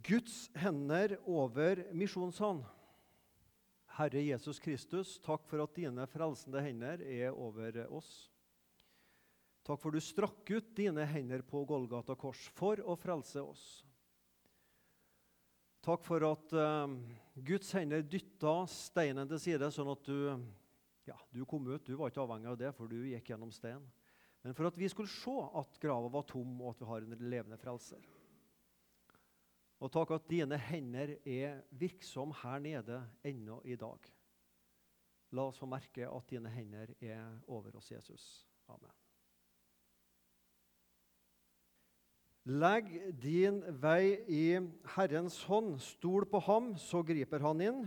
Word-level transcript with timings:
Guds 0.00 0.50
hender 0.54 1.18
over 1.28 1.84
misjonshånd. 1.92 2.64
Herre 3.92 4.22
Jesus 4.24 4.60
Kristus, 4.62 5.18
takk 5.20 5.44
for 5.48 5.60
at 5.64 5.74
dine 5.76 6.06
frelsende 6.08 6.62
hender 6.64 7.02
er 7.04 7.34
over 7.36 7.76
oss. 7.92 8.12
Takk 9.66 9.78
for 9.82 9.94
du 9.94 10.00
strakk 10.02 10.48
ut 10.48 10.70
dine 10.74 11.04
hender 11.06 11.44
på 11.46 11.60
Golgata 11.68 12.16
kors 12.18 12.40
for 12.56 12.80
å 12.80 12.96
frelse 12.98 13.42
oss. 13.44 13.66
Takk 15.82 16.06
for 16.06 16.24
at 16.24 16.54
uh, 16.54 16.86
Guds 17.42 17.74
hender 17.74 18.04
dytta 18.06 18.62
steinen 18.70 19.28
til 19.30 19.42
side, 19.42 19.70
sånn 19.74 19.90
at 19.92 20.06
du, 20.06 20.30
ja, 21.10 21.18
du 21.34 21.42
kom 21.44 21.66
ut. 21.68 21.84
Du 21.84 21.98
var 21.98 22.10
ikke 22.10 22.22
avhengig 22.22 22.52
av 22.54 22.58
det, 22.58 22.72
for 22.78 22.90
du 22.90 23.02
gikk 23.10 23.32
gjennom 23.34 23.52
steinen. 23.54 23.84
Men 24.42 24.56
for 24.58 24.66
at 24.66 24.78
vi 24.78 24.88
skulle 24.90 25.10
se 25.10 25.34
at 25.58 25.78
grava 25.82 26.08
var 26.10 26.24
tom, 26.26 26.54
og 26.62 26.72
at 26.72 26.82
vi 26.82 26.90
har 26.90 27.04
en 27.04 27.28
levende 27.30 27.58
frelser. 27.60 28.02
Og 29.82 29.90
takk 29.90 30.12
at 30.14 30.28
dine 30.30 30.58
hender 30.62 31.16
er 31.26 31.62
virksom 31.74 32.30
her 32.42 32.60
nede 32.62 33.00
ennå 33.26 33.58
i 33.66 33.74
dag. 33.76 34.10
La 35.34 35.48
oss 35.48 35.58
få 35.58 35.66
merke 35.66 36.06
at 36.06 36.28
dine 36.30 36.50
hender 36.52 36.92
er 37.00 37.24
over 37.50 37.74
oss, 37.76 37.90
Jesus. 37.90 38.26
Amen. 38.70 38.92
Legg 42.44 42.88
din 43.22 43.60
vei 43.82 44.18
i 44.26 44.44
Herrens 44.94 45.40
hånd. 45.46 45.76
Stol 45.82 46.26
på 46.30 46.40
ham, 46.42 46.72
så 46.78 47.02
griper 47.06 47.42
han 47.42 47.62
inn. 47.62 47.82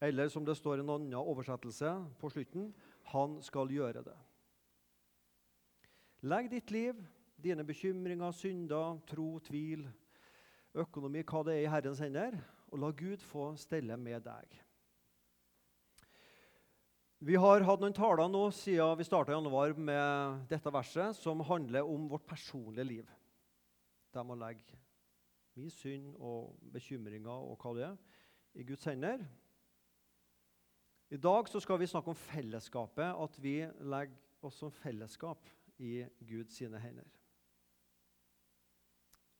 Eller 0.00 0.28
som 0.32 0.44
det 0.44 0.56
står 0.56 0.80
i 0.80 0.84
en 0.84 0.92
annen 0.96 1.16
oversettelse 1.20 1.92
på 2.20 2.30
slutten 2.32 2.70
han 3.12 3.40
skal 3.44 3.72
gjøre 3.72 4.04
det. 4.04 4.16
Legg 6.28 6.50
ditt 6.52 6.72
liv, 6.72 6.96
dine 7.40 7.64
bekymringer, 7.64 8.32
synder, 8.36 8.98
tro, 9.08 9.38
tvil, 9.44 9.86
økonomi, 10.74 11.22
hva 11.26 11.44
det 11.46 11.56
er 11.56 11.64
i 11.64 11.70
Herrens 11.70 12.02
hender, 12.02 12.36
og 12.70 12.82
la 12.82 12.90
Gud 12.94 13.22
få 13.26 13.52
stelle 13.58 13.96
med 13.98 14.22
deg. 14.26 14.58
Vi 17.20 17.36
har 17.36 17.66
hatt 17.68 17.82
noen 17.82 17.92
taler 17.92 18.30
nå 18.32 18.46
siden 18.56 18.96
vi 18.96 19.04
starta 19.04 19.34
i 19.34 19.36
januar 19.36 19.74
med 19.76 20.46
dette 20.48 20.72
verset, 20.72 21.18
som 21.18 21.42
handler 21.44 21.84
om 21.84 22.06
vårt 22.08 22.24
personlige 22.24 22.86
liv. 22.86 23.10
Der 24.14 24.24
må 24.24 24.38
legge 24.40 24.78
min 25.58 25.68
synd 25.74 26.14
og 26.16 26.54
bekymringer 26.72 27.44
og 27.44 27.60
hva 27.60 27.74
det 27.76 27.84
er, 27.90 28.00
i 28.56 28.64
Guds 28.64 28.88
hender. 28.88 29.20
I 31.10 31.18
dag 31.20 31.48
skal 31.50 31.78
vi 31.82 31.90
snakke 31.90 32.14
om 32.14 32.16
fellesskapet, 32.16 33.12
at 33.12 33.38
vi 33.42 33.56
legger 33.82 34.46
oss 34.46 34.62
som 34.62 34.72
fellesskap 34.72 35.44
i 35.76 36.04
Guds 36.24 36.58
hender. 36.62 37.19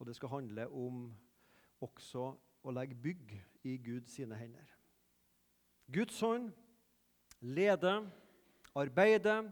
Og 0.00 0.06
det 0.08 0.16
skal 0.16 0.32
handle 0.32 0.64
om 0.72 1.02
også 1.84 2.30
å 2.64 2.72
legge 2.72 2.96
bygg 2.96 3.34
i 3.68 3.76
Guds 3.84 4.16
hender. 4.16 4.68
Guds 5.92 6.20
hånd 6.24 6.50
leder, 7.40 8.06
arbeider, 8.76 9.50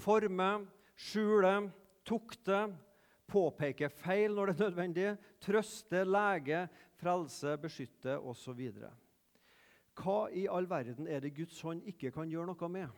former, 0.00 0.64
skjuler, 0.96 1.68
tukter, 2.08 2.72
påpeker 3.28 3.92
feil 3.92 4.34
når 4.36 4.52
det 4.52 4.54
er 4.54 4.64
nødvendig, 4.64 5.08
trøster, 5.44 6.08
lege, 6.08 6.66
frelse, 7.00 7.56
beskytte 7.60 8.16
osv. 8.16 8.62
Hva 9.98 10.18
i 10.32 10.46
all 10.48 10.68
verden 10.70 11.08
er 11.08 11.20
det 11.20 11.34
Guds 11.36 11.60
hånd 11.64 11.84
ikke 11.88 12.12
kan 12.14 12.30
gjøre 12.32 12.48
noe 12.52 12.72
med? 12.72 12.88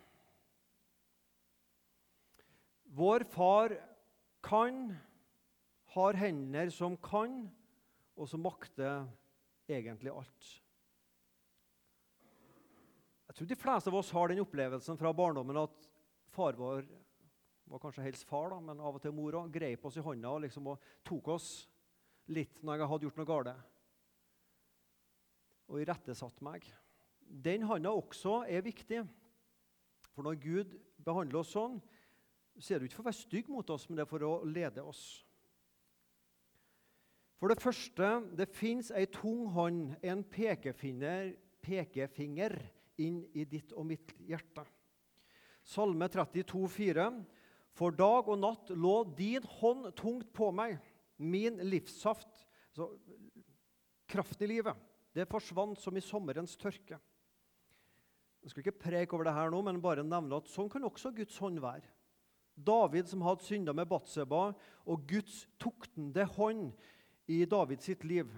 Vår 2.95 3.27
far 3.27 3.75
kan 4.45 4.93
har 5.95 6.19
hender 6.19 6.71
som 6.75 6.97
kan, 7.03 7.45
og 8.15 8.29
som 8.31 8.43
makter 8.45 9.07
egentlig 9.71 10.13
alt. 10.13 10.51
Jeg 13.29 13.39
tror 13.39 13.51
de 13.51 13.59
fleste 13.59 13.91
av 13.91 13.97
oss 13.99 14.13
har 14.15 14.31
den 14.31 14.43
opplevelsen 14.45 14.99
fra 15.01 15.11
barndommen 15.17 15.59
at 15.59 15.89
far 16.35 16.59
vår 16.59 16.85
var 17.71 17.81
kanskje 17.81 18.05
helst 18.05 18.27
far, 18.29 18.51
da, 18.53 18.61
men 18.61 18.81
av 18.81 18.99
og 18.99 19.03
til 19.03 19.15
mor 19.17 19.35
òg, 19.39 19.53
greip 19.55 19.87
oss 19.89 19.97
i 19.99 20.05
hånda 20.05 20.35
og, 20.35 20.43
liksom, 20.45 20.69
og 20.71 20.83
tok 21.07 21.31
oss 21.35 21.49
litt 22.31 22.61
når 22.63 22.83
jeg 22.83 22.91
hadde 22.91 23.09
gjort 23.09 23.21
noe 23.21 23.29
galt. 23.31 23.53
Og 25.73 25.81
irettesatte 25.81 26.45
meg. 26.45 26.67
Den 27.25 27.65
handa 27.67 27.95
også 27.97 28.43
er 28.45 28.65
viktig. 28.65 29.01
For 30.15 30.27
når 30.27 30.39
Gud 30.43 30.75
behandler 31.03 31.41
oss 31.41 31.55
sånn, 31.57 31.81
så 32.61 32.75
er 32.75 32.79
det 32.79 32.91
ikke 32.91 33.01
for 33.01 33.07
å 33.07 33.11
være 33.11 33.23
stygg 33.25 33.49
mot 33.51 33.71
oss, 33.75 33.89
men 33.89 33.99
det 33.99 34.05
er 34.05 34.13
for 34.13 34.27
å 34.29 34.35
lede 34.47 34.85
oss. 34.85 35.25
For 37.41 37.51
det 37.51 37.61
første, 37.63 38.11
det 38.39 38.49
fins 38.55 38.91
ei 38.95 39.07
tung 39.11 39.49
hånd, 39.53 39.97
en 40.03 40.23
pekefinger, 40.25 41.35
pekefinger, 41.65 42.57
inn 43.03 43.25
i 43.35 43.45
ditt 43.49 43.73
og 43.75 43.89
mitt 43.89 44.13
hjerte. 44.23 44.63
Salme 45.65 46.09
32, 46.13 46.45
32,4.: 46.45 47.09
For 47.75 47.91
dag 47.91 48.29
og 48.31 48.39
natt 48.39 48.71
lå 48.71 48.97
din 49.19 49.47
hånd 49.59 49.89
tungt 49.99 50.31
på 50.37 50.51
meg. 50.55 50.79
Min 51.19 51.59
livssaft, 51.63 52.45
så, 52.75 52.89
kraften 54.11 54.45
i 54.47 54.51
livet, 54.51 54.79
det 55.15 55.29
forsvant 55.31 55.79
som 55.81 55.97
i 55.97 56.03
sommerens 56.03 56.57
tørke. 56.59 56.99
Jeg 58.43 58.51
skal 58.51 58.65
ikke 58.65 58.83
preke 58.83 59.17
over 59.17 59.25
det 59.25 59.35
her 59.35 59.51
nå, 59.51 59.63
men 59.65 59.81
bare 59.83 60.05
nevne 60.05 60.37
at 60.37 60.51
sånn 60.53 60.69
kan 60.69 60.85
også 60.85 61.15
Guds 61.17 61.39
hånd 61.41 61.63
være. 61.65 61.87
David 62.55 63.09
som 63.11 63.23
hadde 63.25 63.47
synda 63.47 63.73
med 63.75 63.89
Batseba, 63.91 64.51
og 64.85 65.07
Guds 65.09 65.47
tuktende 65.59 66.27
hånd 66.37 66.75
i 67.31 67.45
Davids 67.49 67.87
sitt 67.89 68.05
liv. 68.05 68.31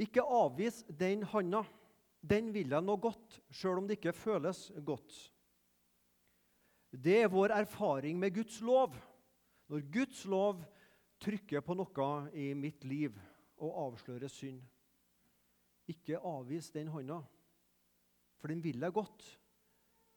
Ikke 0.00 0.22
avvis 0.22 0.82
den 0.88 1.24
handa. 1.30 1.64
Den 2.24 2.48
vil 2.54 2.70
deg 2.72 2.80
noe 2.80 2.96
godt, 2.96 3.40
sjøl 3.52 3.82
om 3.82 3.88
det 3.88 3.98
ikke 3.98 4.14
føles 4.16 4.70
godt. 4.86 5.12
Det 6.94 7.18
er 7.24 7.32
vår 7.32 7.52
erfaring 7.52 8.16
med 8.18 8.32
Guds 8.34 8.60
lov. 8.64 8.94
Når 9.68 9.84
Guds 9.92 10.24
lov 10.30 10.62
trykker 11.20 11.60
på 11.64 11.76
noe 11.76 12.08
i 12.32 12.52
mitt 12.56 12.84
liv 12.88 13.18
og 13.60 13.76
avslører 13.88 14.30
synd. 14.32 14.62
Ikke 15.90 16.16
avvis 16.16 16.70
den 16.72 16.88
hånda, 16.88 17.18
for 18.40 18.48
den 18.48 18.62
vil 18.64 18.80
deg 18.80 18.94
godt. 18.94 19.26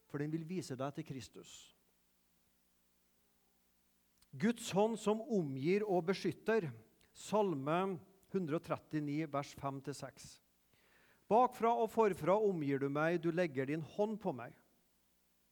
For 0.08 0.24
den 0.24 0.32
vil 0.32 0.48
vise 0.48 0.78
deg 0.80 0.94
til 0.96 1.06
Kristus. 1.10 1.77
Guds 4.36 4.72
hånd 4.76 4.98
som 5.00 5.22
omgir 5.34 5.86
og 5.88 6.08
beskytter. 6.10 6.70
Salme 7.18 7.98
139, 8.34 9.26
vers 9.32 9.54
5-6. 9.58 10.28
Bakfra 11.28 11.74
og 11.76 11.90
forfra 11.92 12.38
omgir 12.40 12.80
du 12.84 12.88
meg, 12.92 13.20
du 13.24 13.32
legger 13.36 13.68
din 13.68 13.84
hånd 13.96 14.20
på 14.22 14.32
meg. 14.36 14.54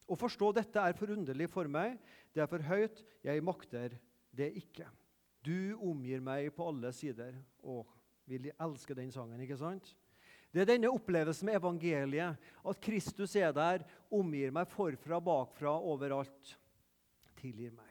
Å 0.05 0.15
forstå 0.19 0.51
dette 0.53 0.81
er 0.81 0.95
forunderlig 0.97 1.49
for 1.51 1.67
meg, 1.71 1.97
det 2.35 2.43
er 2.43 2.51
for 2.51 2.63
høyt, 2.63 3.01
jeg 3.25 3.43
makter 3.43 3.95
det 4.35 4.51
ikke. 4.59 4.85
Du 5.45 5.75
omgir 5.81 6.21
meg 6.23 6.51
på 6.55 6.67
alle 6.69 6.91
sider. 6.95 7.35
Å, 7.65 7.81
vil 8.29 8.47
de 8.47 8.53
elske 8.61 8.97
den 8.97 9.11
sangen, 9.13 9.41
ikke 9.41 9.57
sant? 9.59 9.91
Det 10.53 10.63
er 10.63 10.69
denne 10.69 10.89
opplevelsen 10.93 11.49
med 11.49 11.57
evangeliet, 11.59 12.39
at 12.39 12.79
Kristus 12.83 13.35
er 13.35 13.51
der, 13.55 13.83
omgir 14.13 14.53
meg 14.55 14.69
forfra, 14.71 15.19
bakfra, 15.19 15.75
overalt. 15.83 16.55
Tilgir 17.41 17.73
meg. 17.75 17.84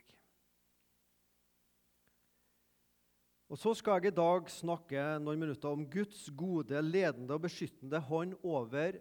Og 3.54 3.58
Så 3.62 3.70
skal 3.78 4.00
jeg 4.02 4.10
i 4.10 4.16
dag 4.18 4.48
snakke 4.50 5.02
noen 5.22 5.38
minutter 5.38 5.70
om 5.70 5.84
Guds 5.86 6.24
gode, 6.34 6.74
ledende 6.82 7.36
og 7.36 7.44
beskyttende 7.44 8.00
hånd 8.02 8.32
over 8.42 8.96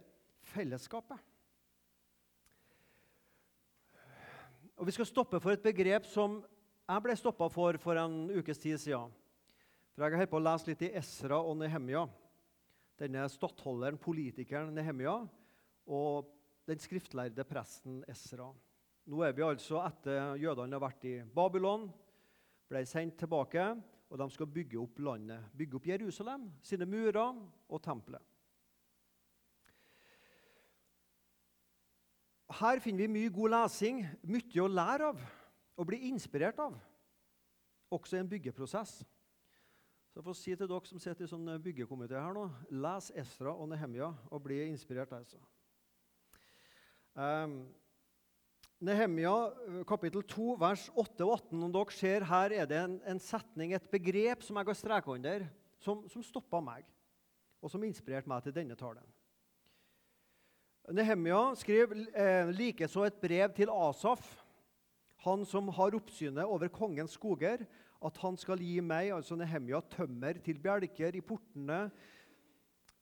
fellesskapet. 0.45 1.17
Og 4.77 4.85
Vi 4.85 4.93
skal 4.93 5.07
stoppe 5.09 5.39
for 5.41 5.55
et 5.55 5.63
begrep 5.63 6.05
som 6.05 6.35
jeg 6.85 7.01
ble 7.01 7.15
stoppa 7.17 7.47
for 7.49 7.79
for 7.81 7.97
en 7.97 8.27
ukes 8.29 8.61
tid 8.61 8.77
siden. 8.77 9.09
For 9.95 10.05
Jeg 10.05 10.19
har 10.21 10.29
på 10.29 10.37
å 10.37 10.43
lese 10.45 10.69
litt 10.69 10.83
i 10.85 10.91
Esra 11.01 11.39
og 11.41 11.57
Nehemia. 11.57 12.03
Denne 13.01 13.23
stattholderen, 13.33 13.97
politikeren 13.97 14.69
Nehemia, 14.69 15.15
og 15.89 16.29
den 16.69 16.77
skriftlærde 16.77 17.41
presten 17.49 18.03
Esra. 18.05 18.51
Nå 19.09 19.25
er 19.25 19.33
vi 19.33 19.47
altså 19.47 19.81
etter 19.81 20.37
jødene 20.37 20.77
har 20.77 20.85
vært 20.85 21.09
i 21.09 21.15
Babylon, 21.25 21.89
ble 22.69 22.85
sendt 22.85 23.17
tilbake 23.17 23.65
og 24.13 24.19
de 24.21 24.29
skal 24.29 24.45
bygge 24.45 24.77
opp 24.77 24.99
landet, 25.01 25.41
bygge 25.57 25.79
opp 25.79 25.87
Jerusalem, 25.89 26.45
sine 26.61 26.85
murer 26.85 27.33
og 27.65 27.79
tempelet. 27.81 28.21
Her 32.53 32.77
finner 32.83 33.07
vi 33.07 33.13
mye 33.15 33.31
god 33.33 33.55
lesing, 33.55 34.03
mye 34.29 34.61
å 34.61 34.69
lære 34.69 35.07
av 35.09 35.23
og 35.81 35.87
bli 35.89 36.03
inspirert 36.11 36.61
av, 36.61 36.77
også 37.89 38.19
i 38.19 38.21
en 38.21 38.29
byggeprosess. 38.29 38.99
Så 40.11 40.21
jeg 40.21 40.27
får 40.27 40.37
si 40.37 40.53
til 40.53 40.69
dere 40.69 40.85
som 40.85 41.01
sitter 41.01 41.25
i 41.25 41.31
sånn 41.31 41.55
byggekomité 41.65 42.19
her 42.21 42.37
nå, 42.37 42.45
les 42.69 43.09
Esra 43.17 43.55
og 43.57 43.71
Nehemia 43.71 44.11
og 44.29 44.43
bli 44.45 44.59
inspirert. 44.67 45.17
altså. 45.17 45.41
Um, 47.17 47.63
Nehemia 48.83 49.31
eh, 49.47 49.81
kapittel 49.87 50.25
2, 50.27 50.53
vers 50.59 50.89
8 50.91 51.23
og 51.23 51.37
18. 51.37 51.63
Om 51.67 51.73
dere 51.73 51.95
ser 51.95 52.25
Her 52.27 52.55
er 52.57 52.67
det 52.67 52.79
en, 52.81 52.97
en 53.07 53.21
setning, 53.21 53.71
et 53.71 53.91
begrep, 53.91 54.43
som 54.43 54.59
jeg 54.59 54.67
har 54.67 54.79
streka 54.79 55.13
under. 55.13 55.45
som, 55.83 56.05
som 56.07 56.23
stoppa 56.23 56.61
meg, 56.63 56.85
og 57.59 57.71
som 57.71 57.83
inspirerte 57.83 58.29
meg 58.31 58.43
til 58.45 58.53
denne 58.55 58.75
talen. 58.79 59.03
Nehemia 60.95 61.41
skrev 61.59 61.91
eh, 61.91 62.51
likeså 62.55 63.03
et 63.07 63.19
brev 63.19 63.51
til 63.55 63.71
Asaf, 63.71 64.23
han 65.25 65.43
som 65.47 65.67
har 65.75 65.95
oppsynet 65.95 66.47
over 66.47 66.71
kongens 66.71 67.17
skoger, 67.19 67.65
at 68.03 68.19
han 68.23 68.39
skal 68.39 68.63
gi 68.63 68.77
meg, 68.83 69.11
altså 69.15 69.35
Nehemia, 69.39 69.81
tømmer 69.91 70.39
til 70.43 70.59
bjelker 70.63 71.19
i 71.19 71.23
portene, 71.23 71.81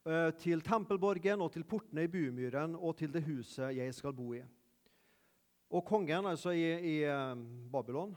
eh, 0.09 0.31
til 0.41 0.65
tempelborgen 0.65 1.41
og 1.45 1.53
til 1.53 1.65
portene 1.69 2.05
i 2.05 2.09
bumyren 2.09 2.73
og 2.77 2.97
til 2.97 3.13
det 3.13 3.25
huset 3.29 3.77
jeg 3.77 3.93
skal 3.97 4.17
bo 4.17 4.31
i. 4.37 4.41
Og 5.71 5.85
kongen, 5.87 6.27
altså 6.27 6.51
i, 6.51 6.65
i 6.67 6.95
eh, 7.07 7.35
Babylon, 7.71 8.13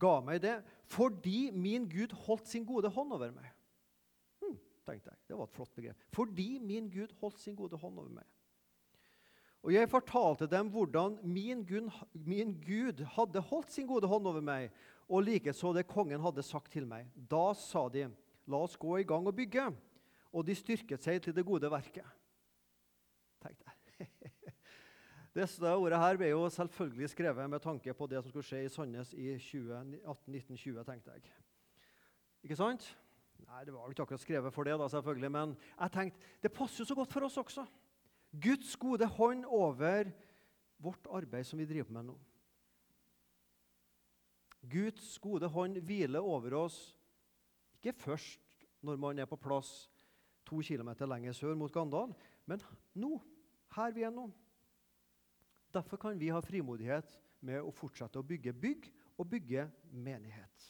ga 0.00 0.18
meg 0.24 0.40
det 0.44 0.58
fordi 0.92 1.50
min 1.56 1.86
Gud 1.88 2.12
holdt 2.26 2.48
sin 2.48 2.64
gode 2.68 2.90
hånd 2.92 3.14
over 3.16 3.32
meg. 3.32 3.48
Hm, 4.42 4.56
tenkte 4.84 5.12
jeg. 5.12 5.20
Det 5.28 5.38
var 5.38 5.48
et 5.48 5.56
flott 5.56 5.72
begrep. 5.76 6.06
Fordi 6.12 6.48
min 6.60 6.90
Gud 6.92 7.14
holdt 7.20 7.40
sin 7.40 7.56
gode 7.56 7.78
hånd 7.80 8.00
over 8.00 8.12
meg. 8.12 8.28
Og 9.62 9.70
jeg 9.72 9.88
fortalte 9.88 10.48
dem 10.50 10.72
hvordan 10.74 11.16
min 11.22 11.62
Gud, 11.64 11.88
min 12.12 12.56
Gud 12.60 13.04
hadde 13.14 13.44
holdt 13.46 13.70
sin 13.72 13.86
gode 13.86 14.10
hånd 14.10 14.26
over 14.26 14.42
meg, 14.42 14.72
og 15.08 15.22
likeså 15.22 15.70
det 15.76 15.86
kongen 15.88 16.20
hadde 16.24 16.42
sagt 16.44 16.72
til 16.74 16.88
meg. 16.88 17.06
Da 17.14 17.52
sa 17.56 17.86
de, 17.92 18.08
la 18.50 18.62
oss 18.66 18.76
gå 18.80 18.98
i 18.98 19.06
gang 19.06 19.28
og 19.28 19.36
bygge. 19.38 19.70
Og 20.32 20.44
de 20.48 20.56
styrket 20.56 21.04
seg 21.04 21.20
til 21.22 21.36
det 21.36 21.44
gode 21.46 21.70
verket. 21.70 22.08
Tenkte 23.44 23.68
jeg. 23.68 24.08
Dette 25.32 25.70
ordet 25.72 25.96
her 25.96 26.18
ble 26.20 26.28
jo 26.28 26.42
selvfølgelig 26.52 27.08
skrevet 27.08 27.48
med 27.48 27.62
tanke 27.64 27.94
på 27.96 28.08
det 28.10 28.20
som 28.20 28.32
skulle 28.32 28.44
skje 28.44 28.66
i 28.66 28.72
Sandnes 28.72 29.14
i 29.16 29.30
18-1920, 29.32 30.82
tenkte 30.84 31.14
jeg. 31.14 31.22
Ikke 32.44 32.58
sant? 32.58 32.84
Nei, 33.46 33.64
Det 33.64 33.72
var 33.72 33.88
ikke 33.90 34.04
akkurat 34.04 34.20
skrevet 34.20 34.54
for 34.54 34.68
det, 34.68 34.74
da, 34.78 34.88
selvfølgelig, 34.92 35.30
men 35.32 35.54
jeg 35.78 35.94
tenkte 35.94 36.34
det 36.42 36.52
passer 36.52 36.82
jo 36.82 36.88
så 36.90 36.98
godt 36.98 37.14
for 37.14 37.26
oss 37.26 37.40
også. 37.40 37.64
Guds 38.32 38.76
gode 38.76 39.06
hånd 39.06 39.44
over 39.48 40.12
vårt 40.82 41.08
arbeid 41.08 41.48
som 41.48 41.60
vi 41.60 41.68
driver 41.68 41.92
med 41.96 42.10
nå. 42.10 42.18
Guds 44.72 45.16
gode 45.18 45.48
hånd 45.48 45.80
hviler 45.82 46.20
over 46.20 46.54
oss 46.60 46.78
ikke 47.80 47.96
først 47.98 48.68
når 48.84 49.00
man 49.00 49.18
er 49.18 49.26
på 49.26 49.40
plass 49.40 49.88
to 50.46 50.60
kilometer 50.62 51.08
lenger 51.08 51.34
sør 51.34 51.56
mot 51.58 51.72
Gandal, 51.72 52.12
men 52.46 52.62
nå, 52.94 53.16
her 53.74 53.94
vi 53.94 54.04
er 54.06 54.14
nå. 54.14 54.28
Derfor 55.72 55.96
kan 55.96 56.18
vi 56.20 56.28
ha 56.32 56.40
frimodighet 56.44 57.08
med 57.40 57.62
å 57.64 57.72
fortsette 57.74 58.20
å 58.20 58.26
bygge 58.26 58.52
bygg 58.52 58.88
og 59.18 59.28
bygge 59.32 59.66
menighet. 59.90 60.68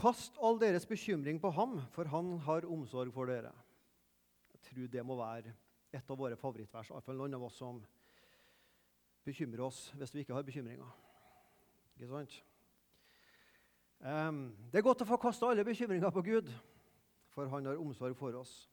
Kast 0.00 0.38
all 0.40 0.56
deres 0.60 0.86
bekymring 0.88 1.40
på 1.42 1.50
ham, 1.52 1.80
for 1.92 2.08
han 2.08 2.38
har 2.46 2.64
omsorg 2.64 3.12
for 3.12 3.28
dere. 3.28 3.52
Jeg 4.54 4.62
tror 4.70 4.86
det 4.94 5.04
må 5.04 5.16
være 5.18 5.52
et 5.92 6.10
av 6.10 6.16
våre 6.16 6.38
favorittvers, 6.38 6.92
iallfall 6.92 7.18
noen 7.18 7.34
av 7.36 7.44
oss 7.50 7.58
som 7.60 7.82
bekymrer 9.26 9.66
oss 9.66 9.88
hvis 9.98 10.14
vi 10.14 10.24
ikke 10.24 10.36
har 10.38 10.46
bekymringer. 10.46 10.88
Ikke 11.98 12.08
sant? 12.14 12.38
Um, 14.00 14.44
det 14.72 14.80
er 14.80 14.86
godt 14.86 15.02
å 15.04 15.10
få 15.10 15.18
kasta 15.20 15.50
alle 15.50 15.66
bekymringer 15.66 16.12
på 16.14 16.22
Gud, 16.24 16.48
for 17.34 17.50
han 17.52 17.66
har 17.68 17.82
omsorg 17.82 18.16
for 18.16 18.38
oss. 18.40 18.69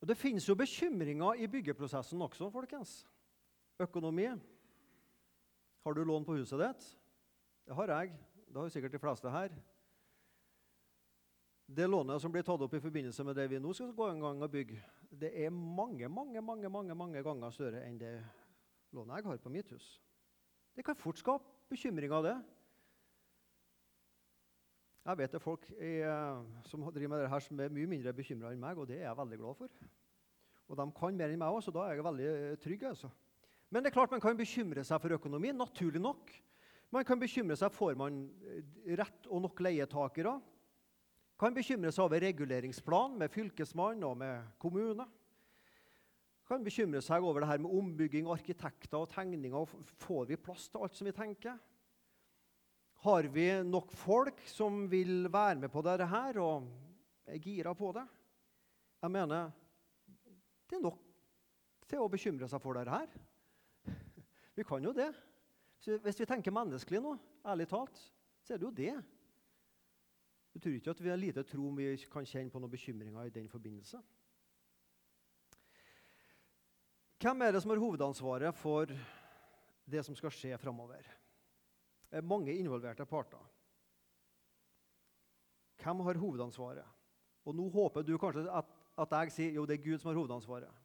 Og 0.00 0.08
Det 0.08 0.16
finnes 0.16 0.46
jo 0.48 0.54
bekymringer 0.54 1.42
i 1.42 1.48
byggeprosessen 1.50 2.22
også, 2.22 2.50
folkens. 2.50 3.06
Økonomi. 3.80 4.28
Har 5.84 5.94
du 5.94 6.04
lån 6.04 6.24
på 6.24 6.36
huset 6.38 6.60
ditt? 6.60 6.86
Det 7.66 7.74
har 7.74 7.88
jeg. 7.88 8.14
Det 8.48 8.56
har 8.56 8.68
jo 8.68 8.74
sikkert 8.74 8.92
de 8.92 9.02
fleste 9.02 9.30
her. 9.30 9.52
Det 11.68 11.86
lånet 11.90 12.22
som 12.22 12.32
blir 12.32 12.42
tatt 12.46 12.62
opp 12.64 12.74
i 12.74 12.80
forbindelse 12.80 13.24
med 13.26 13.36
det 13.36 13.48
vi 13.50 13.58
nå 13.60 13.74
skal 13.76 13.92
gå 13.92 14.06
en 14.08 14.22
gang 14.24 14.42
og 14.42 14.50
bygge, 14.50 14.78
det 15.10 15.28
er 15.36 15.50
mange 15.52 16.08
mange, 16.08 16.40
mange, 16.40 16.68
mange, 16.68 16.94
mange 16.94 17.22
ganger 17.22 17.52
større 17.52 17.82
enn 17.84 17.98
det 18.00 18.14
lånet 18.96 19.18
jeg 19.18 19.26
har 19.28 19.42
på 19.42 19.52
mitt 19.52 19.72
hus. 19.74 19.88
Det 20.72 20.84
kan 20.84 20.96
fort 20.96 21.18
skape 21.20 21.44
bekymringer, 21.68 22.22
det. 22.24 22.36
Jeg 25.08 25.16
vet 25.16 25.32
det 25.32 25.38
er 25.38 25.40
folk 25.40 25.62
i, 25.72 25.90
eh, 26.04 26.40
som 26.68 26.82
driver 26.84 27.08
med 27.08 27.22
dette 27.22 27.32
her 27.32 27.40
som 27.40 27.60
er 27.64 27.72
mye 27.72 27.88
mindre 27.88 28.12
bekymra 28.12 28.50
enn 28.52 28.60
meg, 28.60 28.76
og 28.76 28.90
det 28.90 28.98
er 28.98 29.06
jeg 29.06 29.16
veldig 29.16 29.38
glad 29.40 29.56
for. 29.56 29.86
Og 30.68 30.76
de 30.76 30.84
kan 30.98 31.16
mer 31.16 31.32
enn 31.32 31.40
meg 31.40 31.54
òg, 31.54 31.62
så 31.64 31.72
da 31.72 31.86
er 31.86 31.96
jeg 31.96 32.04
veldig 32.04 32.26
eh, 32.28 32.58
trygg. 32.60 32.84
altså. 32.90 33.08
Men 33.72 33.82
det 33.82 33.88
er 33.88 33.94
klart 33.94 34.12
man 34.12 34.20
kan 34.20 34.36
bekymre 34.36 34.84
seg 34.84 35.00
for 35.00 35.16
økonomi, 35.16 35.54
naturlig 35.56 36.02
nok. 36.04 36.34
Man 36.92 37.06
kan 37.08 37.20
bekymre 37.20 37.56
seg 37.56 37.72
får 37.72 37.96
man 37.96 38.18
eh, 38.52 38.60
rett 39.00 39.30
og 39.32 39.46
nok 39.46 39.64
leietakere. 39.64 40.34
Kan 41.40 41.56
bekymre 41.56 41.94
seg 41.94 42.04
over 42.04 42.20
reguleringsplan 42.20 43.16
med 43.16 43.32
fylkesmann 43.32 44.04
og 44.04 44.20
med 44.20 44.44
kommune. 44.60 45.08
Kan 46.52 46.68
bekymre 46.68 47.00
seg 47.04 47.24
over 47.24 47.40
det 47.40 47.48
her 47.48 47.64
med 47.64 47.72
ombygging, 47.80 48.28
arkitekter 48.28 49.00
og 49.00 49.08
tegninger. 49.16 49.72
Får 50.04 50.28
vi 50.28 50.36
plass 50.36 50.68
til 50.68 50.84
alt 50.84 51.00
som 51.00 51.08
vi 51.08 51.16
tenker? 51.16 51.56
Har 52.98 53.28
vi 53.30 53.46
nok 53.62 53.92
folk 53.94 54.40
som 54.50 54.88
vil 54.90 55.28
være 55.30 55.60
med 55.62 55.70
på 55.70 55.82
dette 55.86 56.06
her 56.10 56.38
og 56.42 56.64
er 57.30 57.38
gira 57.38 57.74
på 57.78 57.92
det? 57.94 58.02
Jeg 59.02 59.14
mener 59.14 59.52
det 60.68 60.76
er 60.76 60.82
nok 60.82 60.98
til 61.88 62.02
å 62.02 62.10
bekymre 62.10 62.48
seg 62.50 62.60
for 62.60 62.76
dette 62.76 62.92
her. 62.92 63.12
Vi 64.58 64.66
kan 64.66 64.82
jo 64.82 64.90
det. 64.92 65.12
Så 65.78 65.94
hvis 66.02 66.18
vi 66.18 66.26
tenker 66.26 66.50
menneskelig 66.52 66.98
nå, 67.00 67.12
ærlig 67.46 67.68
talt, 67.70 68.00
så 68.42 68.56
er 68.56 68.58
det 68.58 68.66
jo 68.66 68.74
det. 68.74 68.96
Du 70.50 70.58
tror 70.58 70.74
ikke 70.74 70.90
at 70.90 71.02
vi 71.04 71.12
har 71.12 71.20
lite 71.20 71.44
tro 71.46 71.68
om 71.68 71.76
vi 71.78 71.92
kan 72.10 72.26
kjenne 72.26 72.50
på 72.50 72.58
noen 72.58 72.72
bekymringer 72.72 73.28
i 73.28 73.30
den 73.30 73.46
forbindelse. 73.48 74.00
Hvem 77.22 77.46
er 77.46 77.54
det 77.54 77.62
som 77.62 77.70
har 77.70 77.82
hovedansvaret 77.84 78.58
for 78.58 78.90
det 79.86 80.02
som 80.06 80.18
skal 80.18 80.34
skje 80.34 80.58
framover? 80.58 81.06
Er 82.10 82.24
mange 82.24 82.54
involverte 82.56 83.06
parter. 83.06 83.42
Hvem 85.82 86.00
har 86.06 86.18
hovedansvaret? 86.18 86.84
Og 87.44 87.54
Nå 87.56 87.68
håper 87.72 88.02
du 88.02 88.16
kanskje 88.20 88.48
at, 88.52 88.68
at 88.98 89.12
jeg 89.12 89.32
sier 89.32 89.56
jo, 89.56 89.64
det 89.66 89.78
er 89.78 89.84
Gud 89.84 89.98
som 89.98 90.10
har 90.10 90.18
hovedansvaret. 90.18 90.84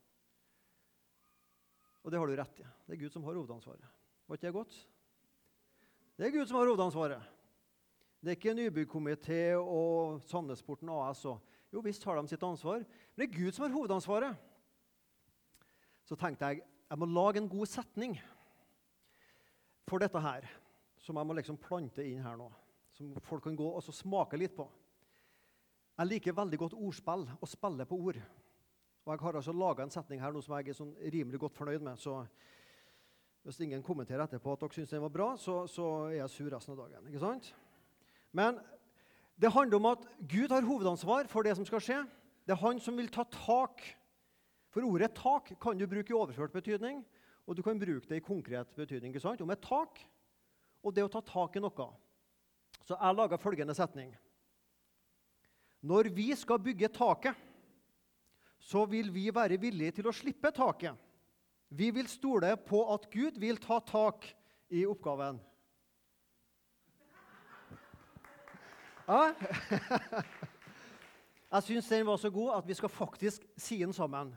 Og 2.04 2.12
det 2.12 2.20
har 2.20 2.28
du 2.28 2.36
rett 2.36 2.60
i. 2.60 2.66
Det 2.88 2.96
er 2.96 3.02
Gud 3.02 3.14
som 3.14 3.24
har 3.24 3.36
hovedansvaret. 3.40 3.88
Var 4.28 4.38
ikke 4.38 4.48
det 4.48 4.54
godt? 4.54 4.76
Det 6.18 6.28
er 6.28 6.36
Gud 6.36 6.46
som 6.48 6.60
har 6.60 6.70
hovedansvaret. 6.70 7.32
Det 8.24 8.32
er 8.32 8.38
ikke 8.38 8.56
Nybyggkomité 8.56 9.42
og 9.60 10.22
Sandnesporten 10.28 10.92
AS. 10.92 11.26
Og, 11.26 11.40
jo 11.74 11.82
visst 11.84 12.04
har 12.06 12.20
de 12.20 12.30
sitt 12.30 12.44
ansvar, 12.46 12.84
men 12.84 13.20
det 13.20 13.26
er 13.28 13.40
Gud 13.40 13.52
som 13.52 13.66
har 13.66 13.74
hovedansvaret. 13.74 14.36
Så 16.06 16.16
tenkte 16.20 16.52
jeg 16.52 16.64
jeg 16.94 17.00
må 17.00 17.08
lage 17.10 17.42
en 17.42 17.50
god 17.50 17.66
setning 17.66 18.20
for 19.90 19.98
dette 19.98 20.20
her 20.22 20.46
som 21.04 21.20
jeg 21.20 21.28
må 21.28 21.36
liksom 21.36 21.60
plante 21.60 22.06
inn 22.08 22.24
her 22.24 22.38
nå. 22.40 22.48
Som 22.96 23.12
folk 23.26 23.44
kan 23.48 23.58
gå 23.58 23.68
og 23.76 23.84
smake 23.84 24.40
litt 24.40 24.56
på. 24.56 24.68
Jeg 25.98 26.10
liker 26.10 26.38
veldig 26.38 26.60
godt 26.62 26.78
ordspill 26.78 27.28
og 27.36 27.50
spille 27.50 27.86
på 27.86 28.00
ord. 28.00 28.20
Og 29.04 29.12
Jeg 29.12 29.20
har 29.20 29.36
altså 29.36 29.54
laga 29.54 29.84
en 29.84 29.92
setning 29.92 30.22
her 30.22 30.32
nå 30.32 30.42
som 30.42 30.56
jeg 30.58 30.72
er 30.72 30.78
sånn 30.78 30.94
rimelig 31.14 31.42
godt 31.44 31.58
fornøyd 31.58 31.84
med. 31.84 32.00
så 32.00 32.24
Hvis 33.44 33.60
ingen 33.60 33.84
kommenterer 33.84 34.24
etterpå 34.24 34.54
at 34.54 34.62
dere 34.62 34.74
syns 34.78 34.90
den 34.90 35.04
var 35.04 35.12
bra, 35.12 35.34
så, 35.38 35.68
så, 35.68 36.08
er 36.08 36.22
jeg 36.22 36.30
sur 36.30 36.50
resten 36.50 36.74
av 36.74 36.86
dagen. 36.86 37.08
ikke 37.08 37.20
sant? 37.20 37.54
Men 38.32 38.62
det 39.36 39.52
handler 39.52 39.78
om 39.78 39.90
at 39.92 40.08
Gud 40.22 40.50
har 40.50 40.64
hovedansvar 40.64 41.28
for 41.28 41.44
det 41.44 41.58
som 41.58 41.66
skal 41.66 41.84
skje. 41.84 42.00
Det 42.48 42.56
er 42.56 42.64
han 42.64 42.80
som 42.80 42.98
vil 42.98 43.12
ta 43.12 43.24
tak. 43.28 43.84
For 44.72 44.82
ordet 44.82 45.12
'tak' 45.14 45.60
kan 45.62 45.78
du 45.78 45.86
bruke 45.86 46.10
i 46.10 46.18
overført 46.18 46.52
betydning, 46.52 47.06
og 47.46 47.58
du 47.58 47.62
kan 47.62 47.80
bruke 47.80 48.08
det 48.10 48.16
i 48.16 48.26
konkret 48.26 48.68
betydning. 48.76 49.14
ikke 49.14 49.20
sant? 49.20 49.42
Om 49.42 49.52
et 49.52 49.62
tak 49.62 50.00
og 50.84 50.94
det 50.94 51.06
å 51.06 51.12
ta 51.12 51.22
tak 51.24 51.56
i 51.58 51.64
noe. 51.64 51.88
Så 52.84 52.98
jeg 52.98 53.16
laga 53.16 53.40
følgende 53.40 53.76
setning. 53.78 54.12
Når 55.84 56.12
vi 56.16 56.30
skal 56.36 56.62
bygge 56.64 56.92
taket, 56.96 57.36
så 58.64 58.86
vil 58.88 59.10
vi 59.12 59.28
være 59.36 59.60
villige 59.60 60.00
til 60.00 60.08
å 60.08 60.16
slippe 60.16 60.52
taket. 60.56 60.96
Vi 61.74 61.90
vil 61.96 62.08
stole 62.12 62.54
på 62.60 62.84
at 62.94 63.10
Gud 63.12 63.40
vil 63.42 63.60
ta 63.60 63.80
tak 63.84 64.28
i 64.72 64.86
oppgaven. 64.88 65.42
Ja. 69.08 69.34
Jeg 71.54 71.66
syns 71.68 71.90
den 71.92 72.08
var 72.08 72.18
så 72.18 72.32
god 72.34 72.56
at 72.56 72.68
vi 72.68 72.74
skal 72.74 72.90
faktisk 72.90 73.44
si 73.62 73.76
den 73.84 73.92
sammen. 73.94 74.32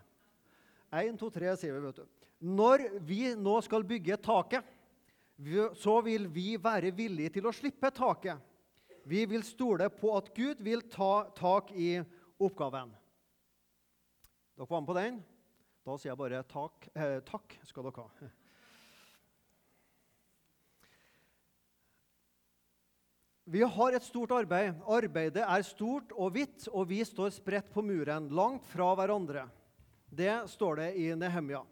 Én, 0.93 1.17
to, 1.17 1.31
tre, 1.33 1.55
sier 1.57 1.73
vi. 1.73 1.87
vet 1.87 2.01
du. 2.03 2.27
Når 2.45 2.83
vi 3.09 3.21
nå 3.39 3.55
skal 3.65 3.87
bygge 3.89 4.19
taket, 4.21 4.67
så 5.77 6.01
vil 6.01 6.29
vi 6.33 6.57
være 6.57 6.95
villige 6.97 7.37
til 7.37 7.49
å 7.49 7.55
slippe 7.55 7.91
taket. 7.93 8.41
Vi 9.07 9.23
vil 9.29 9.45
stole 9.47 9.89
på 9.93 10.11
at 10.17 10.33
Gud 10.35 10.63
vil 10.65 10.83
ta 10.91 11.29
tak 11.37 11.71
i 11.77 12.01
oppgaven. 12.43 12.91
Dere 14.57 14.67
var 14.71 14.81
med 14.81 14.89
på 14.89 14.97
den? 14.97 15.21
Da 15.87 15.95
sier 16.01 16.11
jeg 16.11 16.19
bare 16.19 16.43
takk, 16.49 16.89
eh, 16.97 17.21
takk 17.29 17.59
skal 17.69 17.87
dere 17.87 18.03
ha. 18.03 18.31
Vi 23.47 23.63
har 23.63 23.95
et 23.95 24.03
stort 24.03 24.33
arbeid. 24.35 24.75
Arbeidet 24.91 25.45
er 25.45 25.63
stort 25.63 26.11
og 26.17 26.33
hvitt, 26.35 26.67
og 26.73 26.89
vi 26.91 27.05
står 27.07 27.31
spredt 27.31 27.71
på 27.71 27.85
muren, 27.87 28.27
langt 28.35 28.67
fra 28.67 28.89
hverandre. 28.99 29.45
Det 30.11 30.49
står 30.51 30.81
det 30.81 30.89
i 30.99 31.15
Nehemia. 31.15 31.63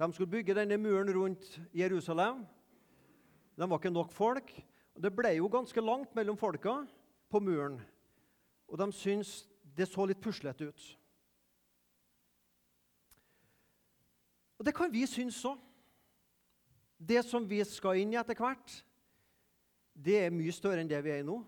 De 0.00 0.12
skulle 0.12 0.30
bygge 0.30 0.54
denne 0.54 0.78
muren 0.78 1.12
rundt 1.12 1.60
Jerusalem. 1.74 2.46
Det 3.56 3.70
var 3.70 3.78
ikke 3.78 3.90
nok 3.90 4.12
folk. 4.12 4.52
Det 5.02 5.12
ble 5.16 5.34
jo 5.36 5.48
ganske 5.52 5.80
langt 5.80 6.14
mellom 6.16 6.36
folka 6.36 6.86
på 7.30 7.40
muren, 7.40 7.80
og 8.68 8.78
de 8.78 8.92
syntes 8.92 9.48
det 9.76 9.88
så 9.88 10.06
litt 10.08 10.20
puslete 10.20 10.68
ut. 10.68 10.86
Og 14.58 14.64
Det 14.66 14.74
kan 14.74 14.92
vi 14.92 15.06
synes 15.06 15.44
òg. 15.44 15.58
Det 17.08 17.24
som 17.24 17.48
vi 17.48 17.64
skal 17.64 17.96
inn 17.96 18.12
i 18.12 18.18
etter 18.20 18.36
hvert, 18.36 18.84
det 19.94 20.18
er 20.20 20.34
mye 20.34 20.52
større 20.52 20.82
enn 20.82 20.88
det 20.88 20.98
vi 21.04 21.10
er 21.14 21.22
i 21.22 21.24
nå. 21.24 21.38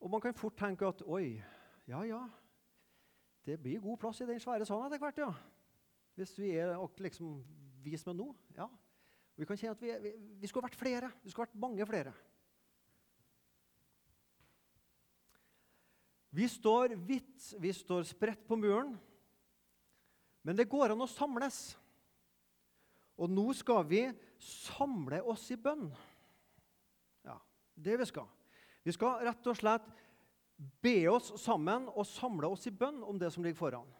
Og 0.00 0.10
man 0.10 0.20
kan 0.20 0.36
fort 0.36 0.56
tenke 0.56 0.84
at 0.84 1.00
oi, 1.06 1.40
ja 1.88 2.02
ja, 2.04 2.20
det 3.46 3.56
blir 3.62 3.80
god 3.80 3.96
plass 3.96 4.20
i 4.20 4.28
den 4.28 4.40
svære 4.40 4.66
salen 4.68 4.86
etter 4.86 5.00
hvert, 5.00 5.22
ja. 5.24 5.32
Hvis 6.18 6.34
vi 6.40 6.50
er 6.58 6.74
liksom 6.98 7.38
vi 7.84 7.96
som 7.96 8.10
er 8.12 8.18
nå. 8.18 8.32
ja. 8.56 8.66
Vi 9.38 9.46
kan 9.46 9.58
kjenne 9.58 9.76
at 9.76 9.82
vi, 9.82 9.92
vi, 10.02 10.10
vi 10.42 10.48
skulle 10.50 10.66
vært 10.66 10.78
flere. 10.78 11.12
Vi 11.22 11.30
skulle 11.30 11.46
vært 11.46 11.60
mange 11.62 11.86
flere. 11.86 12.12
Vi 16.34 16.48
står 16.50 16.96
hvitt, 17.06 17.52
vi 17.62 17.70
står 17.72 18.02
spredt 18.08 18.42
på 18.48 18.58
muren. 18.58 18.96
Men 20.42 20.58
det 20.58 20.66
går 20.70 20.90
an 20.90 21.06
å 21.06 21.08
samles. 21.10 21.76
Og 23.18 23.30
nå 23.30 23.46
skal 23.54 23.86
vi 23.86 24.02
samle 24.42 25.22
oss 25.22 25.46
i 25.54 25.58
bønn. 25.58 25.86
Ja, 27.26 27.38
det 27.74 27.94
vi 28.02 28.10
skal. 28.10 28.26
Vi 28.82 28.94
skal 28.94 29.22
rett 29.26 29.50
og 29.50 29.58
slett 29.58 29.86
be 30.82 30.98
oss 31.10 31.30
sammen 31.38 31.86
og 31.94 32.06
samle 32.10 32.50
oss 32.50 32.66
i 32.66 32.74
bønn 32.74 33.04
om 33.06 33.18
det 33.22 33.30
som 33.34 33.46
ligger 33.46 33.62
foran. 33.62 33.90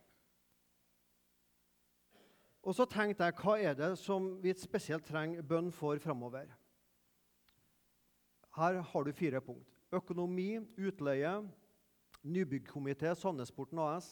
Og 2.69 2.75
så 2.77 2.85
tenkte 2.85 3.25
jeg 3.25 3.33
hva 3.41 3.55
er 3.65 3.77
det 3.79 3.95
som 3.97 4.35
vi 4.43 4.53
spesielt 4.53 5.07
trenger 5.09 5.41
bønn 5.41 5.71
for 5.73 5.97
framover? 6.05 6.51
Her 8.59 8.81
har 8.85 9.07
du 9.07 9.13
fire 9.17 9.41
punkt. 9.41 9.79
Økonomi, 9.89 10.59
utleie, 10.77 11.31
nybyggkomité, 12.21 13.15
Sandnesporten 13.17 13.81
AS. 13.81 14.11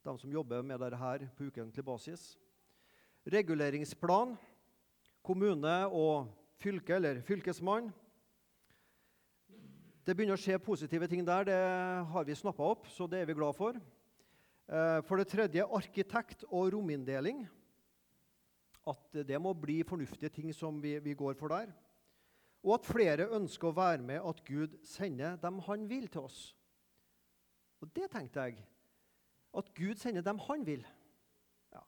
De 0.00 0.16
som 0.16 0.32
jobber 0.32 0.64
med 0.64 0.80
dette 0.80 0.96
her 0.96 1.26
på 1.36 1.50
ukentlig 1.50 1.84
basis. 1.84 2.38
Reguleringsplan, 3.28 4.38
kommune 5.20 5.76
og 5.92 6.32
fylke, 6.56 6.96
eller 6.96 7.20
fylkesmann. 7.20 7.92
Det 10.06 10.16
begynner 10.16 10.38
å 10.38 10.40
skje 10.40 10.56
positive 10.64 11.12
ting 11.12 11.28
der. 11.28 11.44
Det 11.44 11.62
har 12.08 12.24
vi 12.24 12.40
snappa 12.40 12.72
opp, 12.72 12.88
så 12.88 13.04
det 13.04 13.20
er 13.20 13.28
vi 13.28 13.36
glad 13.36 13.52
for. 13.60 13.76
Eh, 14.70 15.00
for 15.02 15.18
det 15.18 15.26
tredje 15.26 15.64
arkitekt 15.66 16.44
og 16.46 16.68
rominndeling. 16.76 17.42
At 18.86 19.16
det 19.26 19.38
må 19.42 19.52
bli 19.58 19.80
fornuftige 19.82 20.30
ting 20.30 20.52
som 20.54 20.78
vi, 20.82 20.98
vi, 21.02 21.14
går 21.14 21.34
for 21.34 21.50
der. 21.50 21.72
Og 22.62 22.76
at 22.76 22.86
flere 22.86 23.26
ønsker 23.34 23.70
å 23.70 23.74
være 23.74 24.04
med 24.06 24.22
at 24.22 24.42
Gud 24.46 24.76
sender 24.86 25.34
dem 25.42 25.58
han 25.66 25.88
vil, 25.90 26.06
til 26.08 26.22
oss. 26.28 26.38
Og 27.82 27.90
det 27.96 28.10
tenkte 28.12 28.44
jeg. 28.46 28.60
At 29.56 29.72
Gud 29.74 29.98
sender 29.98 30.22
dem 30.22 30.38
han 30.46 30.62
vil. 30.66 30.84
Ja. 31.74 31.82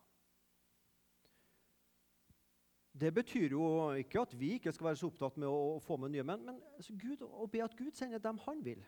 Det 3.04 3.12
betyr 3.14 3.54
jo 3.54 3.92
ikke 4.00 4.24
at 4.26 4.34
vi 4.40 4.56
ikke 4.56 4.72
skal 4.74 4.90
være 4.90 5.00
så 5.04 5.12
opptatt 5.12 5.38
med 5.38 5.52
å, 5.52 5.78
få 5.84 6.00
med 6.02 6.16
nye 6.16 6.26
menn, 6.26 6.42
men 6.48 6.58
altså 6.74 6.96
Gud, 6.98 7.22
å 7.22 7.46
be 7.46 7.62
at 7.62 7.78
Gud 7.78 7.94
sender 7.94 8.18
dem 8.18 8.42
han 8.48 8.64
vil. 8.64 8.82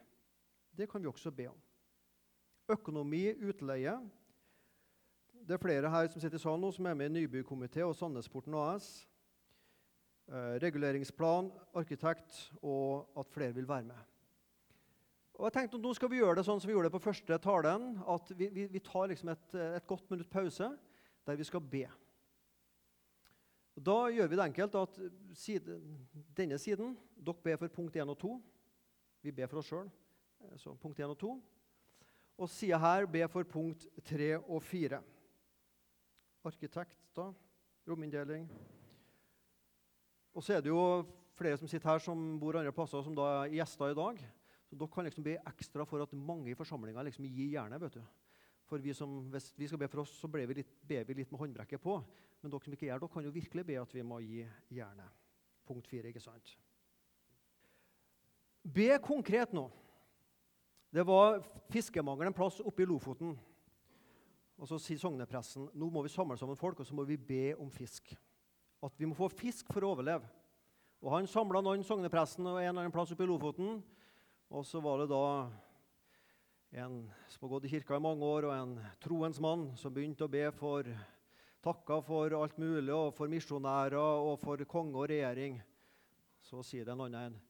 Det 0.75 0.91
kan 0.91 1.05
vi 1.05 1.13
også 1.13 1.31
be 1.31 1.47
om. 1.53 1.63
Økonomi, 2.69 3.27
utleie. 3.45 3.93
Det 5.45 5.53
er 5.53 5.61
flere 5.61 5.91
her 5.93 6.07
som 6.09 6.23
sitter 6.23 6.39
i 6.39 6.41
salen 6.41 6.63
nå, 6.65 6.71
som 6.73 6.87
er 6.89 6.97
med 6.97 7.11
i 7.11 7.19
Nybykomité 7.19 7.83
og 7.85 7.93
Sandnesporten 7.99 8.57
AS. 8.57 8.87
Eh, 10.33 10.55
reguleringsplan, 10.63 11.51
arkitekt 11.77 12.39
og 12.63 13.21
at 13.21 13.29
flere 13.35 13.53
vil 13.53 13.69
være 13.69 13.85
med. 13.91 14.01
Og 15.35 15.45
jeg 15.45 15.53
tenkte 15.59 15.77
at 15.77 15.85
Nå 15.85 15.93
skal 15.99 16.09
vi 16.09 16.23
gjøre 16.23 16.39
det 16.39 16.47
sånn 16.47 16.63
som 16.63 16.71
vi 16.71 16.73
gjorde 16.73 16.89
det 16.89 16.97
på 16.97 17.05
første 17.05 17.39
talen. 17.45 17.99
At 18.09 18.33
vi, 18.33 18.49
vi, 18.49 18.67
vi 18.73 18.81
tar 18.81 19.11
liksom 19.13 19.35
et, 19.35 19.47
et, 19.61 19.87
godt 19.87 20.09
minutt 20.15 20.33
pause 20.33 20.71
der 21.27 21.37
vi 21.37 21.45
skal 21.45 21.61
be. 21.61 21.85
Da 23.77 23.99
gjør 24.15 24.31
vi 24.31 24.39
det 24.39 24.45
enkelt 24.47 24.81
at 24.81 25.01
side, 25.37 25.81
denne 26.37 26.57
siden 26.63 26.95
Dere 27.19 27.45
ber 27.45 27.61
for 27.61 27.77
punkt 27.77 27.97
1 27.97 28.09
og 28.09 28.17
2. 28.23 28.37
Vi 29.21 29.33
ber 29.35 29.51
for 29.53 29.61
oss 29.61 29.69
sjøl. 29.69 29.91
Eh, 30.41 30.57
så 30.57 30.73
punkt 30.81 30.97
1 30.97 31.13
og 31.13 31.21
2. 31.21 31.37
Og 32.39 32.51
sida 32.51 32.79
her 32.83 33.07
be 33.07 33.23
for 33.31 33.47
punkt 33.47 33.87
3 34.11 34.35
og 34.39 34.63
4. 34.63 35.01
Arkitekt, 36.45 36.99
da. 37.17 37.31
Rominndeling. 37.89 38.49
Og 40.35 40.43
så 40.43 40.57
er 40.57 40.65
det 40.65 40.73
jo 40.73 41.05
flere 41.39 41.59
som 41.59 41.69
sitter 41.71 41.93
her, 41.93 42.03
som 42.03 42.39
bor 42.41 42.59
andre 42.59 42.73
plasser, 42.75 43.03
som 43.05 43.15
da 43.15 43.29
er 43.45 43.55
gjester 43.59 43.93
i 43.93 43.99
dag. 43.99 44.19
Så 44.67 44.79
dere 44.79 44.91
kan 44.91 45.07
liksom 45.07 45.25
be 45.27 45.37
ekstra 45.47 45.87
for 45.87 46.03
at 46.03 46.13
mange 46.17 46.51
i 46.51 46.59
forsamlinga 46.59 47.05
liksom 47.07 47.27
gir 47.29 47.55
jernet. 47.55 47.81
vet 47.81 48.01
du. 48.01 48.03
For 48.67 48.79
vi 48.79 48.95
som, 48.95 49.31
Hvis 49.31 49.53
vi 49.57 49.69
skal 49.69 49.79
be 49.79 49.89
for 49.89 50.01
oss, 50.01 50.11
så 50.19 50.29
ber 50.29 50.47
vi 50.47 50.55
litt, 50.55 50.73
ber 50.83 51.05
vi 51.05 51.15
litt 51.15 51.31
med 51.31 51.41
håndbrekket 51.41 51.81
på. 51.81 52.03
Men 52.43 52.51
dere 52.51 52.65
som 52.65 52.73
ikke 52.73 52.87
gjør 52.87 52.99
dere 52.99 53.13
kan 53.13 53.25
jo 53.25 53.31
virkelig 53.31 53.67
be 53.67 53.81
at 53.81 53.95
vi 53.95 54.03
må 54.03 54.19
gi 54.21 54.47
jernet. 54.71 55.23
Punkt 55.67 55.87
4, 55.87 56.09
ikke 56.09 56.21
sant? 56.21 56.57
Be 58.65 58.99
konkret 58.99 59.53
nå. 59.53 59.69
Det 60.95 61.03
var 61.03 61.41
fiskemangel 61.75 62.29
en 62.29 62.37
plass 62.37 62.61
oppe 62.63 62.85
i 62.85 62.87
Lofoten. 62.87 63.33
Og 64.55 64.69
Så 64.71 64.79
sier 64.79 65.01
sognepressen 65.03 65.67
nå 65.75 65.89
må 65.91 66.05
vi 66.05 66.13
samle 66.13 66.37
sammen 66.39 66.59
folk 66.59 66.79
og 66.79 66.87
så 66.87 66.95
må 66.95 67.03
vi 67.09 67.17
be 67.19 67.57
om 67.59 67.67
fisk. 67.75 68.13
At 68.79 68.95
vi 69.01 69.09
må 69.11 69.17
få 69.19 69.27
fisk 69.33 69.73
for 69.75 69.83
å 69.83 69.91
overleve. 69.97 70.29
Og 71.03 71.11
Han 71.11 71.27
samla 71.27 71.65
noen 71.65 71.83
sognepresten 71.83 72.47
og 72.47 72.61
en 72.61 72.69
eller 72.69 72.85
annen 72.85 72.95
plass 72.95 73.11
oppe 73.11 73.27
i 73.27 73.31
Lofoten. 73.31 73.81
Og 74.55 74.63
så 74.69 74.79
var 74.85 75.03
det 75.03 75.09
da 75.11 75.25
en 76.85 77.01
som 77.33 77.43
har 77.43 77.53
gått 77.57 77.67
i 77.67 77.73
kirka 77.75 77.99
i 77.99 78.05
mange 78.07 78.29
år, 78.29 78.47
og 78.47 78.55
en 78.55 78.77
troens 79.03 79.43
mann 79.43 79.67
som 79.81 79.95
begynte 79.95 80.29
å 80.29 80.31
be 80.31 80.45
for 80.55 80.87
takka 81.65 81.99
for 82.07 82.37
alt 82.39 82.55
mulig, 82.63 82.95
og 82.95 83.11
for 83.19 83.35
misjonærer 83.35 83.99
og 83.99 84.39
for 84.39 84.63
konge 84.71 84.95
og 84.95 85.11
regjering. 85.11 85.59
Så 86.39 86.63
sier 86.63 86.87
det 86.87 86.95
en 86.95 87.03
annen 87.09 87.33
en 87.33 87.43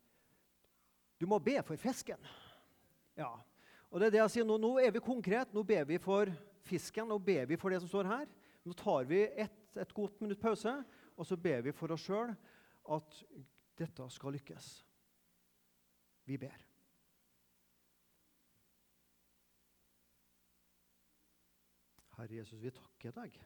Du 1.20 1.28
må 1.28 1.36
be 1.44 1.60
for 1.60 1.76
fisken. 1.76 2.16
Ja, 3.18 3.30
og 3.94 4.00
det 4.00 4.08
er 4.08 4.16
det 4.16 4.22
jeg 4.24 4.34
sier 4.34 4.46
nå, 4.48 4.56
nå 4.58 4.72
er 4.82 4.90
vi 4.94 5.02
konkret. 5.04 5.52
Nå 5.54 5.62
ber 5.66 5.86
vi 5.86 6.00
for 6.02 6.30
fisken 6.66 7.12
og 7.14 7.22
ber 7.22 7.46
vi 7.46 7.58
for 7.60 7.70
det 7.70 7.78
som 7.84 7.90
står 7.90 8.10
her. 8.10 8.26
Nå 8.66 8.74
tar 8.78 9.06
vi 9.06 9.20
et, 9.28 9.60
et 9.78 9.94
godt 9.94 10.20
minutt 10.24 10.40
pause, 10.42 10.72
og 11.14 11.28
så 11.28 11.38
ber 11.38 11.62
vi 11.66 11.74
for 11.76 11.94
oss 11.94 12.06
sjøl 12.08 12.32
at 12.96 13.18
dette 13.78 14.06
skal 14.10 14.34
lykkes. 14.34 14.68
Vi 16.26 16.38
ber. 16.40 16.58
Herre 22.14 22.38
Jesus, 22.40 22.62
vi 22.62 22.72
takker 22.74 23.14
deg 23.14 23.38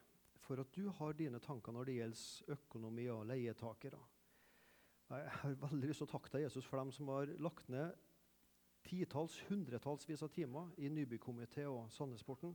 for 0.45 0.61
at 0.63 0.73
du 0.73 0.87
har 0.97 1.17
dine 1.17 1.41
tanker 1.45 1.75
når 1.77 1.89
det 1.89 1.97
gjelder 1.99 2.57
økonomi 2.57 3.09
og 3.13 3.27
leietakere. 3.29 4.01
Jeg 5.09 5.33
har 5.41 5.57
veldig 5.61 5.89
lyst 5.89 6.03
til 6.03 6.09
å 6.09 6.13
takke 6.13 6.33
deg, 6.33 6.47
Jesus, 6.47 6.69
for 6.69 6.81
dem 6.81 6.93
som 6.93 7.09
har 7.13 7.33
lagt 7.41 7.69
ned 7.73 7.97
titalls, 8.89 9.37
hundretallsvis 9.49 10.25
av 10.25 10.33
timer 10.33 10.73
i 10.81 10.89
Nybykomité 10.93 11.67
og 11.69 11.91
Sandnesporten 11.93 12.55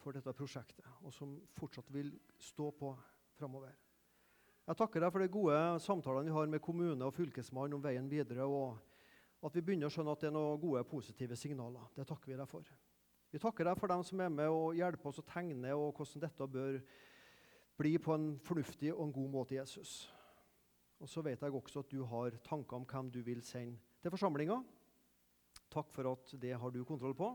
for 0.00 0.16
dette 0.16 0.32
prosjektet, 0.36 0.86
og 1.04 1.12
som 1.12 1.36
fortsatt 1.58 1.90
vil 1.92 2.14
stå 2.40 2.70
på 2.72 2.94
framover. 3.36 3.74
Jeg 4.66 4.78
takker 4.78 5.02
deg 5.02 5.12
for 5.12 5.22
de 5.24 5.32
gode 5.32 5.58
samtalene 5.82 6.30
vi 6.30 6.36
har 6.36 6.48
med 6.48 6.62
kommune 6.64 7.04
og 7.04 7.16
fylkesmann 7.16 7.74
om 7.76 7.82
veien 7.84 8.08
videre, 8.08 8.46
og 8.46 8.78
at 9.44 9.56
vi 9.56 9.64
begynner 9.64 9.88
å 9.88 9.92
skjønne 9.92 10.14
at 10.14 10.22
det 10.22 10.30
er 10.30 10.36
noen 10.36 10.60
gode, 10.60 10.84
positive 10.88 11.36
signaler. 11.36 11.88
Det 11.96 12.06
takker 12.08 12.32
vi 12.32 12.38
deg 12.38 12.48
for. 12.48 12.66
Vi 13.30 13.40
takker 13.40 13.68
deg 13.68 13.78
for 13.78 13.92
dem 13.92 14.02
som 14.06 14.20
er 14.20 14.32
med 14.32 14.50
og 14.52 14.76
hjelper 14.78 15.10
oss 15.10 15.20
å 15.22 15.26
tegne 15.26 15.74
og 15.76 15.94
hvordan 15.96 16.24
dette 16.24 16.48
bør 16.50 16.80
bli 17.80 17.94
på 18.02 18.14
en 18.14 18.32
fornuftig 18.44 18.92
og 18.92 19.06
en 19.06 19.14
god 19.14 19.30
måte, 19.32 19.56
Jesus. 19.56 20.10
Og 21.00 21.08
så 21.08 21.22
vet 21.24 21.40
jeg 21.40 21.54
også 21.56 21.80
at 21.80 21.92
du 21.92 22.02
har 22.04 22.36
tanker 22.44 22.76
om 22.76 22.84
hvem 22.84 23.08
du 23.12 23.22
vil 23.24 23.40
sende 23.46 23.78
til 24.02 24.12
forsamlinga. 24.12 24.58
Takk 25.70 25.90
for 25.94 26.10
at 26.12 26.32
det 26.42 26.56
har 26.58 26.70
du 26.74 26.82
kontroll 26.84 27.14
på. 27.14 27.30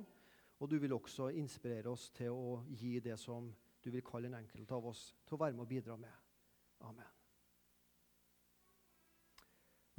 Og 0.59 0.69
du 0.71 0.77
vil 0.79 0.93
også 0.95 1.29
inspirere 1.35 1.91
oss 1.91 2.09
til 2.15 2.31
å 2.31 2.61
gi 2.75 2.99
det 3.03 3.17
som 3.19 3.49
du 3.83 3.91
vil 3.91 4.03
kalle 4.05 4.31
en 4.31 4.39
enkelt 4.39 4.71
av 4.71 4.87
oss 4.91 5.09
til 5.27 5.37
å 5.37 5.41
være 5.43 5.55
med 5.55 5.65
og 5.65 5.71
bidra 5.71 5.97
med. 5.99 6.13
Amen. 6.87 7.11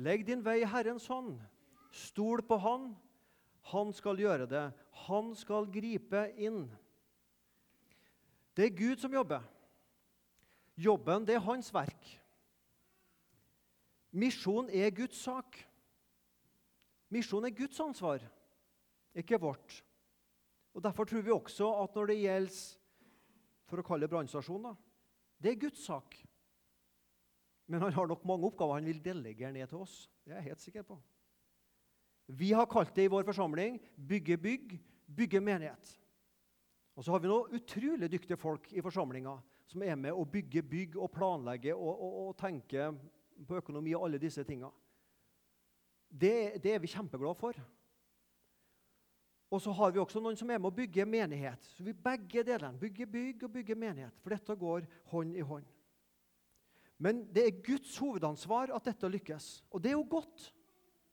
Legg 0.03 0.27
din 0.29 0.45
vei 0.45 0.61
i 0.61 0.69
Herrens 0.69 1.07
hånd. 1.09 1.39
Stol 1.93 2.43
på 2.45 2.59
Han. 2.61 2.91
Han 3.73 3.93
skal 3.97 4.21
gjøre 4.21 4.47
det. 4.51 4.67
Han 5.07 5.33
skal 5.35 5.69
gripe 5.73 6.29
inn. 6.37 6.67
Det 8.57 8.69
er 8.69 8.77
Gud 8.77 9.01
som 9.01 9.13
jobber. 9.13 9.45
Jobben, 10.77 11.25
det 11.27 11.37
er 11.37 11.45
hans 11.45 11.73
verk. 11.75 12.11
Misjon 14.13 14.69
er 14.73 14.93
Guds 14.97 15.19
sak. 15.25 15.57
Misjon 17.17 17.49
er 17.49 17.55
Guds 17.57 17.81
ansvar, 17.81 18.25
ikke 19.17 19.41
vårt. 19.41 19.81
Og 20.77 20.83
Derfor 20.85 21.09
tror 21.09 21.25
vi 21.25 21.33
også 21.33 21.71
at 21.83 21.95
når 21.97 22.11
det 22.13 22.19
gjelder 22.21 22.59
for 23.67 23.81
å 23.81 23.87
kalle 23.87 24.07
det 24.07 24.77
det 25.43 25.51
er 25.53 25.61
Guds 25.61 25.85
sak. 25.85 26.17
Men 27.67 27.83
han 27.83 27.93
har 27.97 28.07
nok 28.09 28.25
mange 28.29 28.47
oppgaver 28.47 28.79
han 28.79 28.89
vil 28.89 29.03
delegere 29.03 29.53
ned 29.53 29.69
til 29.69 29.83
oss. 29.83 30.07
Det 30.25 30.33
er 30.33 30.41
jeg 30.41 30.51
helt 30.51 30.65
sikker 30.65 30.87
på. 30.87 30.97
Vi 32.27 32.53
har 32.53 32.69
kalt 32.71 32.95
det 32.95 33.07
i 33.07 33.11
vår 33.11 33.27
forsamling 33.27 33.79
bygge 33.97 34.37
bygg, 34.43 34.77
bygge 35.07 35.41
menighet. 35.41 35.93
Og 36.97 37.05
så 37.05 37.13
har 37.13 37.21
vi 37.23 37.31
noen 37.31 37.53
utrolig 37.59 38.09
dyktige 38.11 38.39
folk 38.41 38.71
i 38.73 38.83
forsamlinga 38.83 39.37
som 39.69 39.83
er 39.83 39.99
med 39.99 40.15
å 40.15 40.25
bygge 40.25 40.63
bygg 40.63 40.97
og 40.97 41.11
planlegge 41.13 41.75
og, 41.75 41.93
og, 41.93 42.17
og 42.29 42.37
tenke 42.41 42.89
på 43.47 43.59
økonomi 43.59 43.95
og 43.95 44.07
alle 44.07 44.23
disse 44.23 44.45
tinga. 44.47 44.71
Det, 46.09 46.63
det, 46.63 46.75
er 46.75 46.83
vi 46.83 46.91
kjempeglade 46.91 47.39
for. 47.39 47.59
Og 49.51 49.63
så 49.63 49.73
har 49.79 49.93
vi 49.95 50.01
også 50.03 50.21
noen 50.23 50.39
som 50.39 50.51
er 50.51 50.59
med 50.59 50.71
å 50.71 50.77
bygge 50.77 51.07
menighet. 51.07 51.67
Så 51.77 51.85
vi 51.87 51.95
begge 51.95 52.43
delene 52.47 52.81
Bygge 52.81 53.07
bygg 53.07 53.45
og 53.47 53.53
bygge 53.59 53.77
menighet. 53.79 54.17
For 54.23 54.35
dette 54.35 54.57
går 54.59 54.87
hånd 55.13 55.37
i 55.39 55.45
hånd. 55.47 55.67
Men 56.99 57.27
det 57.33 57.45
er 57.45 57.61
Guds 57.65 57.93
hovedansvar 58.01 58.73
at 58.75 58.89
dette 58.89 59.11
lykkes. 59.13 59.51
Og 59.71 59.83
det 59.83 59.93
er 59.93 59.99
jo 59.99 60.09
godt 60.09 60.49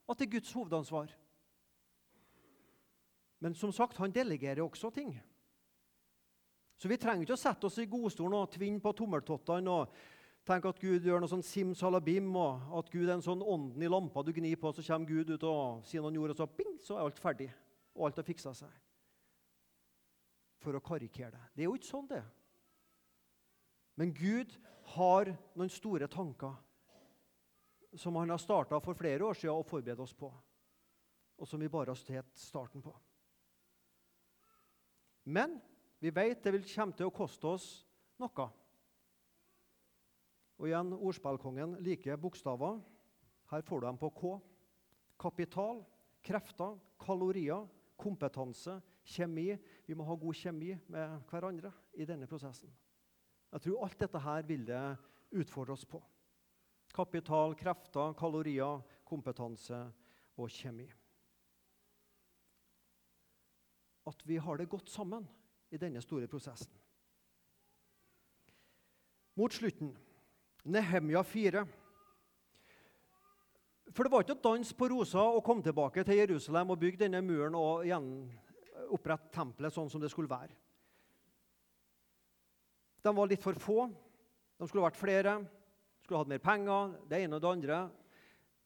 at 0.09 0.19
det 0.19 0.27
er 0.27 0.35
Guds 0.37 0.53
hovedansvar. 0.55 1.11
Men 3.43 3.55
som 3.59 3.73
sagt, 3.75 3.99
han 3.99 4.13
delegerer 4.15 4.63
også 4.63 4.89
ting. 4.95 5.11
Så 6.79 6.89
vi 6.91 6.97
trenger 6.99 7.25
ikke 7.25 7.35
å 7.35 7.39
sette 7.39 7.67
oss 7.67 7.77
i 7.79 7.89
godstolen 7.91 8.37
og 8.39 8.51
tvinne 8.51 8.81
på 8.83 8.91
tommeltottene 8.95 9.71
og 9.71 9.97
tenke 10.47 10.71
at 10.71 10.79
Gud 10.81 11.05
gjør 11.07 11.23
noe 11.23 11.31
sånn 11.31 11.45
simsalabim, 11.45 12.27
og 12.35 12.79
at 12.79 12.91
Gud 12.91 13.07
er 13.07 13.15
en 13.15 13.25
sånn 13.25 13.43
ånden 13.43 13.83
i 13.83 13.91
lampa 13.91 14.23
du 14.25 14.33
gnir 14.35 14.59
på, 14.59 14.73
så 14.75 14.83
kommer 14.85 15.09
Gud 15.09 15.31
ut 15.31 15.45
og 15.47 15.85
sier 15.87 16.03
noen 16.03 16.19
ord, 16.19 16.33
og 16.33 16.39
så 16.39 16.47
bing, 16.47 16.75
så 16.83 16.97
er 16.97 17.05
alt 17.05 17.21
ferdig. 17.21 17.49
Og 17.93 18.07
alt 18.07 18.19
har 18.19 18.27
fiksa 18.27 18.55
seg. 18.57 18.71
For 20.63 20.75
å 20.75 20.83
karikere 20.83 21.31
det. 21.35 21.43
Det 21.53 21.63
er 21.63 21.69
jo 21.69 21.77
ikke 21.77 21.91
sånn, 21.91 22.09
det. 22.09 22.23
Men 23.99 24.13
Gud 24.17 24.55
har 24.95 25.29
noen 25.53 25.71
store 25.71 26.09
tanker 26.11 26.55
som 27.99 28.15
han 28.17 28.33
har 28.33 28.41
starta 28.41 28.79
for 28.81 28.97
flere 28.97 29.27
år 29.27 29.37
siden 29.37 29.53
og 29.53 29.67
forberedt 29.69 30.01
oss 30.01 30.15
på, 30.17 30.31
og 31.37 31.49
som 31.49 31.61
vi 31.61 31.69
bare 31.69 31.93
har 31.93 31.99
sett 31.99 32.31
starten 32.39 32.81
på. 32.81 32.93
Men 35.29 35.59
vi 36.01 36.11
vet 36.11 36.41
det 36.43 36.51
vil 36.55 36.65
komme 36.67 36.97
til 36.97 37.07
å 37.07 37.15
koste 37.15 37.47
oss 37.47 37.67
noe. 38.19 38.49
Og 40.63 40.69
igjen, 40.69 40.93
ordspillkongen 40.95 41.73
liker 41.83 42.15
bokstaver. 42.15 42.77
Her 43.51 43.63
får 43.67 43.81
du 43.81 43.85
dem 43.89 43.97
på 43.99 44.09
K. 44.15 44.29
Kapital, 45.19 45.81
krefter, 46.23 46.77
kalorier, 47.03 47.65
kompetanse, 47.99 48.77
kjemi. 49.03 49.49
Vi 49.83 49.97
må 49.99 50.05
ha 50.07 50.15
god 50.15 50.37
kjemi 50.39 50.69
med 50.87 51.17
hverandre 51.27 51.73
i 51.99 52.07
denne 52.07 52.29
prosessen. 52.31 52.71
Jeg 53.51 53.65
tror 53.65 53.83
alt 53.83 53.97
dette 54.05 54.21
her 54.23 54.47
vil 54.47 54.63
det 54.69 54.79
utfordre 55.35 55.75
oss 55.75 55.83
på. 55.83 55.99
Kapital, 56.95 57.57
krefter, 57.59 58.15
kalorier, 58.15 58.79
kompetanse 59.03 59.81
og 60.39 60.47
kjemi. 60.47 60.87
At 64.07 64.23
vi 64.23 64.39
har 64.39 64.63
det 64.63 64.71
godt 64.71 64.87
sammen 64.95 65.27
i 65.75 65.83
denne 65.83 65.99
store 66.07 66.31
prosessen. 66.31 66.71
Mot 69.35 69.51
slutten 69.59 69.91
Nehemja 70.63 71.23
4. 71.23 71.65
For 73.93 74.05
det 74.05 74.11
var 74.13 74.23
ikke 74.23 74.37
å 74.37 74.43
danse 74.47 74.75
på 74.77 74.87
rosa 74.89 75.21
å 75.21 75.41
komme 75.45 75.65
tilbake 75.65 76.05
til 76.07 76.21
Jerusalem 76.21 76.71
og 76.73 76.79
bygge 76.81 77.03
denne 77.03 77.19
muren 77.25 77.57
og 77.59 77.83
gjenopprette 77.85 79.33
tempelet 79.35 79.75
sånn 79.75 79.91
som 79.91 80.01
det 80.01 80.09
skulle 80.13 80.31
være. 80.31 80.55
De 83.03 83.11
var 83.11 83.27
litt 83.27 83.43
for 83.43 83.59
få. 83.59 83.89
De 84.57 84.69
skulle 84.69 84.85
vært 84.85 84.99
flere 84.99 85.41
De 85.43 86.05
skulle 86.05 86.21
hatt 86.21 86.31
mer 86.31 86.41
penger, 86.43 86.95
det 87.11 87.19
ene 87.23 87.37
og 87.37 87.43
det 87.43 87.51
andre. 87.51 87.77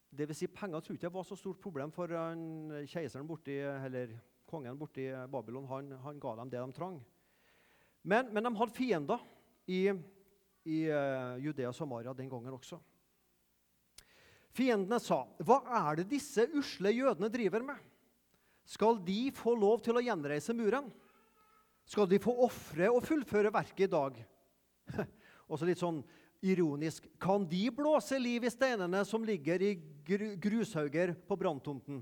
Det 0.10 0.26
vil 0.30 0.38
si, 0.38 0.48
Penger 0.50 0.82
tror 0.82 0.96
ikke 0.96 1.06
jeg 1.06 1.14
var 1.14 1.26
så 1.28 1.36
stort 1.38 1.60
problem 1.62 1.92
for 1.94 2.10
keiseren 2.90 3.28
borti, 3.28 3.60
eller 3.62 4.16
kongen 4.50 4.78
borti 4.80 5.06
Babylon. 5.30 5.68
Han, 5.70 5.92
han, 6.02 6.20
ga 6.22 6.34
dem 6.40 6.50
det 6.50 6.62
de 6.64 6.74
trang. 6.74 6.96
Men, 8.02 8.32
men 8.34 8.48
de 8.48 8.54
hadde 8.58 8.74
fiender 8.74 9.22
i, 9.68 9.82
i 10.68 10.84
uh, 10.92 11.40
Judea 11.42 11.72
og 11.72 11.76
Samaria 11.78 12.14
den 12.16 12.30
gangen 12.32 12.56
også. 12.58 12.80
Fiendene 14.58 15.00
sa, 15.00 15.24
'Hva 15.38 15.62
er 15.80 16.00
det 16.00 16.10
disse 16.12 16.48
usle 16.58 16.92
jødene 16.92 17.30
driver 17.32 17.64
med?' 17.64 17.84
'Skal 18.68 19.00
de 19.06 19.32
få 19.32 19.56
lov 19.56 19.82
til 19.86 19.96
å 19.96 20.04
gjenreise 20.04 20.54
muren?' 20.54 20.92
'Skal 21.88 22.10
de 22.10 22.20
få 22.20 22.34
ofre 22.44 22.90
og 22.92 23.04
fullføre 23.06 23.54
verket 23.54 23.88
i 23.88 23.94
dag?' 23.94 24.26
Også 25.52 25.68
litt 25.68 25.80
sånn 25.80 26.02
ironisk. 26.44 27.08
Kan 27.20 27.48
de 27.48 27.70
blåse 27.72 28.18
liv 28.20 28.44
i 28.44 28.52
steinene 28.52 29.04
som 29.08 29.24
ligger 29.24 29.62
i 29.64 29.72
grushauger 30.36 31.14
på 31.28 31.38
branntomten? 31.40 32.02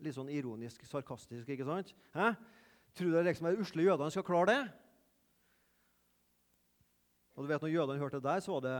Litt 0.00 0.16
sånn 0.16 0.28
ironisk, 0.32 0.84
sarkastisk, 0.88 1.48
ikke 1.48 1.66
sant? 1.68 1.94
Hæ? 2.12 2.34
Tror 2.96 3.14
du 3.14 3.22
liksom 3.22 3.48
at 3.48 3.60
usle 3.60 3.84
jødene 3.86 4.12
skal 4.12 4.26
klare 4.26 4.52
det? 4.52 4.60
Og 7.36 7.44
du 7.44 7.48
vet, 7.50 7.62
når 7.62 7.72
jødene 7.72 8.00
hørte 8.00 8.18
det 8.18 8.26
der, 8.26 8.42
så 8.44 8.56
var 8.56 8.64
det 8.66 8.76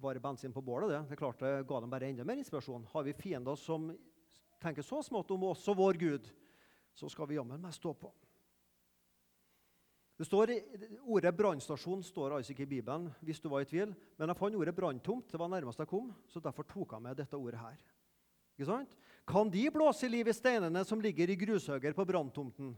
bare 0.00 0.22
bensin 0.22 0.52
på 0.54 0.62
bålet. 0.62 0.90
Det 0.90 1.10
Det 1.10 1.18
klart 1.18 1.38
det 1.40 1.66
ga 1.66 1.80
dem 1.80 1.90
bare 1.90 2.08
enda 2.08 2.24
mer 2.24 2.38
inspirasjon. 2.38 2.86
Har 2.92 3.02
vi 3.02 3.12
fiender 3.12 3.56
som 3.56 3.90
tenker 4.60 4.82
så 4.82 5.02
smått 5.02 5.30
om 5.30 5.42
oss 5.50 5.66
og 5.68 5.76
vår 5.76 5.98
Gud, 5.98 6.30
så 6.94 7.08
skal 7.10 7.28
vi 7.28 7.38
jammen 7.38 7.60
meg 7.60 7.74
stå 7.74 7.92
på. 7.94 8.12
Det 10.18 10.26
står, 10.26 10.50
Ordet 11.06 11.30
brannstasjon 11.36 12.02
står 12.02 12.34
altså 12.34 12.50
ikke 12.50 12.64
i 12.66 12.72
Bibelen, 12.72 13.06
hvis 13.22 13.38
du 13.38 13.46
var 13.48 13.62
i 13.62 13.68
tvil. 13.70 13.92
Men 14.18 14.32
jeg 14.32 14.38
fant 14.40 14.56
ordet 14.58 14.74
branntomt. 14.74 15.28
Det 15.30 15.38
var 15.38 15.50
nærmest 15.52 15.78
jeg 15.78 15.90
kom, 15.90 16.10
så 16.26 16.42
derfor 16.42 16.66
tok 16.66 16.96
jeg 16.96 17.04
med 17.04 17.20
dette 17.20 17.38
ordet 17.38 17.60
her. 17.60 17.76
Ikke 18.58 18.66
sant? 18.66 18.96
Kan 19.28 19.52
de 19.54 19.62
blåse 19.70 20.08
liv 20.10 20.26
i 20.26 20.34
steinene 20.34 20.82
som 20.84 20.98
ligger 21.00 21.30
i 21.30 21.38
grushauger 21.38 21.94
på 21.94 22.06
branntomten? 22.08 22.72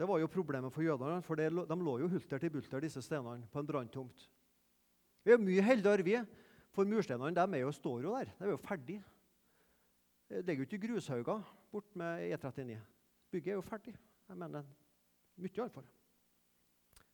Det 0.00 0.06
var 0.08 0.16
jo 0.16 0.30
problemet 0.32 0.72
for 0.72 0.80
jødene, 0.80 1.20
for 1.20 1.36
de 1.36 1.50
lå 1.52 1.94
jo 2.00 2.06
hulter 2.08 2.40
til 2.40 2.50
bulter, 2.54 2.80
disse 2.80 3.02
steinene, 3.04 3.44
på 3.52 3.60
en 3.60 3.66
branntomt. 3.68 4.22
Vi 5.20 5.34
er 5.34 5.42
mye 5.42 5.60
heldigere, 5.60 6.06
vi, 6.06 6.14
for 6.72 6.88
mursteinene 6.88 7.36
de 7.36 7.58
er 7.58 7.66
jo, 7.66 7.72
står 7.76 8.06
jo 8.06 8.14
der. 8.14 8.30
De 8.38 8.46
er 8.46 8.54
jo 8.54 8.60
ferdige. 8.64 9.02
Det 10.30 10.40
ligger 10.46 10.64
jo 10.64 10.68
ikke 10.70 10.86
grushauger 10.86 11.42
bort 11.68 11.90
med 12.00 12.30
E39. 12.30 12.78
Bygget 13.30 13.52
er 13.52 13.58
jo 13.58 13.66
ferdig. 13.66 13.92
Jeg 14.30 14.40
mener 14.40 14.64
mye, 15.36 15.52
iallfall. 15.52 15.92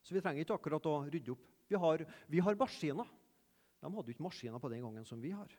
Så 0.07 0.15
vi 0.15 0.23
trenger 0.23 0.47
ikke 0.47 0.61
akkurat 0.61 0.87
å 0.87 0.95
rydde 1.09 1.35
opp. 1.35 1.51
Vi 1.67 1.83
har, 1.83 2.07
vi 2.31 2.45
har 2.47 2.61
maskiner. 2.63 3.11
De 3.83 3.93
hadde 3.97 4.13
jo 4.13 4.15
ikke 4.15 4.29
maskiner 4.29 4.63
på 4.63 4.71
den 4.71 4.87
gangen 4.87 5.11
som 5.11 5.19
vi 5.19 5.35
har. 5.35 5.51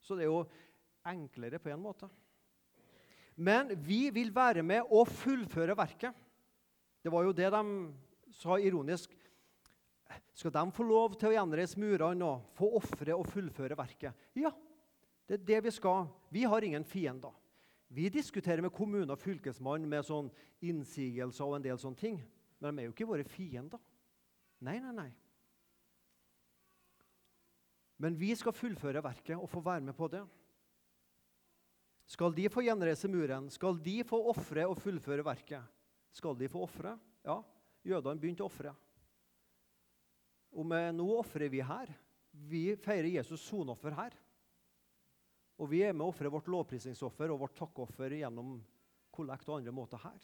Så 0.00 0.16
det 0.16 0.24
er 0.24 0.32
jo 0.32 0.46
enklere 1.12 1.60
på 1.60 1.74
en 1.74 1.84
måte. 1.84 2.08
Men 3.36 3.76
vi 3.84 4.06
vil 4.16 4.32
være 4.32 4.64
med 4.64 4.88
å 4.88 5.04
fullføre 5.04 5.76
verket. 5.76 6.16
Det 7.02 7.12
var 7.12 7.24
jo 7.24 7.34
det 7.36 7.50
de 7.52 7.64
sa 8.36 8.58
ironisk. 8.60 9.12
Skal 10.34 10.52
de 10.54 10.64
få 10.74 10.84
lov 10.86 11.14
til 11.18 11.30
å 11.30 11.34
gjenreise 11.34 11.80
murene 11.80 12.26
og 12.26 12.50
få 12.56 12.70
ofre 12.80 13.16
og 13.16 13.28
fullføre 13.30 13.78
verket? 13.78 14.16
Ja, 14.38 14.52
det 15.28 15.38
er 15.38 15.46
det 15.52 15.60
vi 15.68 15.72
skal. 15.74 16.08
Vi 16.32 16.44
har 16.48 16.64
ingen 16.66 16.84
fiender. 16.84 17.32
Vi 17.90 18.08
diskuterer 18.12 18.62
med 18.62 18.74
kommune 18.74 19.10
og 19.10 19.18
fylkesmann 19.18 19.86
med 19.90 20.06
sånn 20.06 20.28
innsigelser 20.62 21.46
og 21.46 21.56
en 21.58 21.64
del 21.64 21.78
sånne 21.80 21.98
ting. 21.98 22.20
Men 22.60 22.76
de 22.76 22.82
er 22.82 22.88
jo 22.88 22.94
ikke 22.94 23.08
våre 23.08 23.26
fiender. 23.26 23.80
Nei, 24.60 24.76
nei, 24.78 24.92
nei. 24.94 25.08
Men 28.00 28.16
vi 28.16 28.30
skal 28.38 28.56
fullføre 28.56 29.02
verket 29.04 29.36
og 29.36 29.48
få 29.50 29.62
være 29.64 29.84
med 29.88 29.96
på 29.96 30.08
det. 30.12 30.22
Skal 32.10 32.32
de 32.34 32.48
få 32.50 32.64
gjenreise 32.64 33.10
muren, 33.10 33.50
skal 33.52 33.76
de 33.78 34.00
få 34.06 34.18
ofre 34.32 34.64
og 34.66 34.78
fullføre 34.82 35.24
verket? 35.26 35.62
Skal 36.12 36.38
de 36.38 36.48
få 36.50 36.64
ofre? 36.66 36.96
Ja, 37.24 37.38
jødene 37.86 38.20
begynte 38.20 38.44
å 38.44 38.50
ofre. 38.50 38.74
Og 40.50 40.66
nå 40.66 41.06
ofrer 41.18 41.50
vi 41.52 41.62
her. 41.62 41.92
Vi 42.30 42.74
feirer 42.80 43.10
Jesus 43.10 43.42
sonoffer 43.46 43.94
her. 43.94 44.16
Og 45.60 45.68
vi 45.70 45.82
er 45.84 45.92
med 45.92 46.06
å 46.06 46.10
ofre 46.10 46.30
vårt 46.32 46.48
lovprisningsoffer 46.50 47.30
og 47.30 47.42
vårt 47.42 47.56
takkoffer 47.58 48.16
gjennom 48.16 48.56
kollekt 49.12 49.48
og 49.50 49.58
andre 49.58 49.74
måter 49.74 50.00
her. 50.00 50.20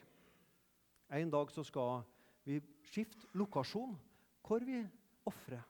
En 1.20 1.30
dag 1.30 1.50
så 1.54 1.62
skal 1.66 2.02
vi 2.46 2.58
skifte 2.88 3.28
lokasjon 3.36 3.94
hvor 4.46 4.64
vi 4.64 4.80
ofrer. 5.26 5.62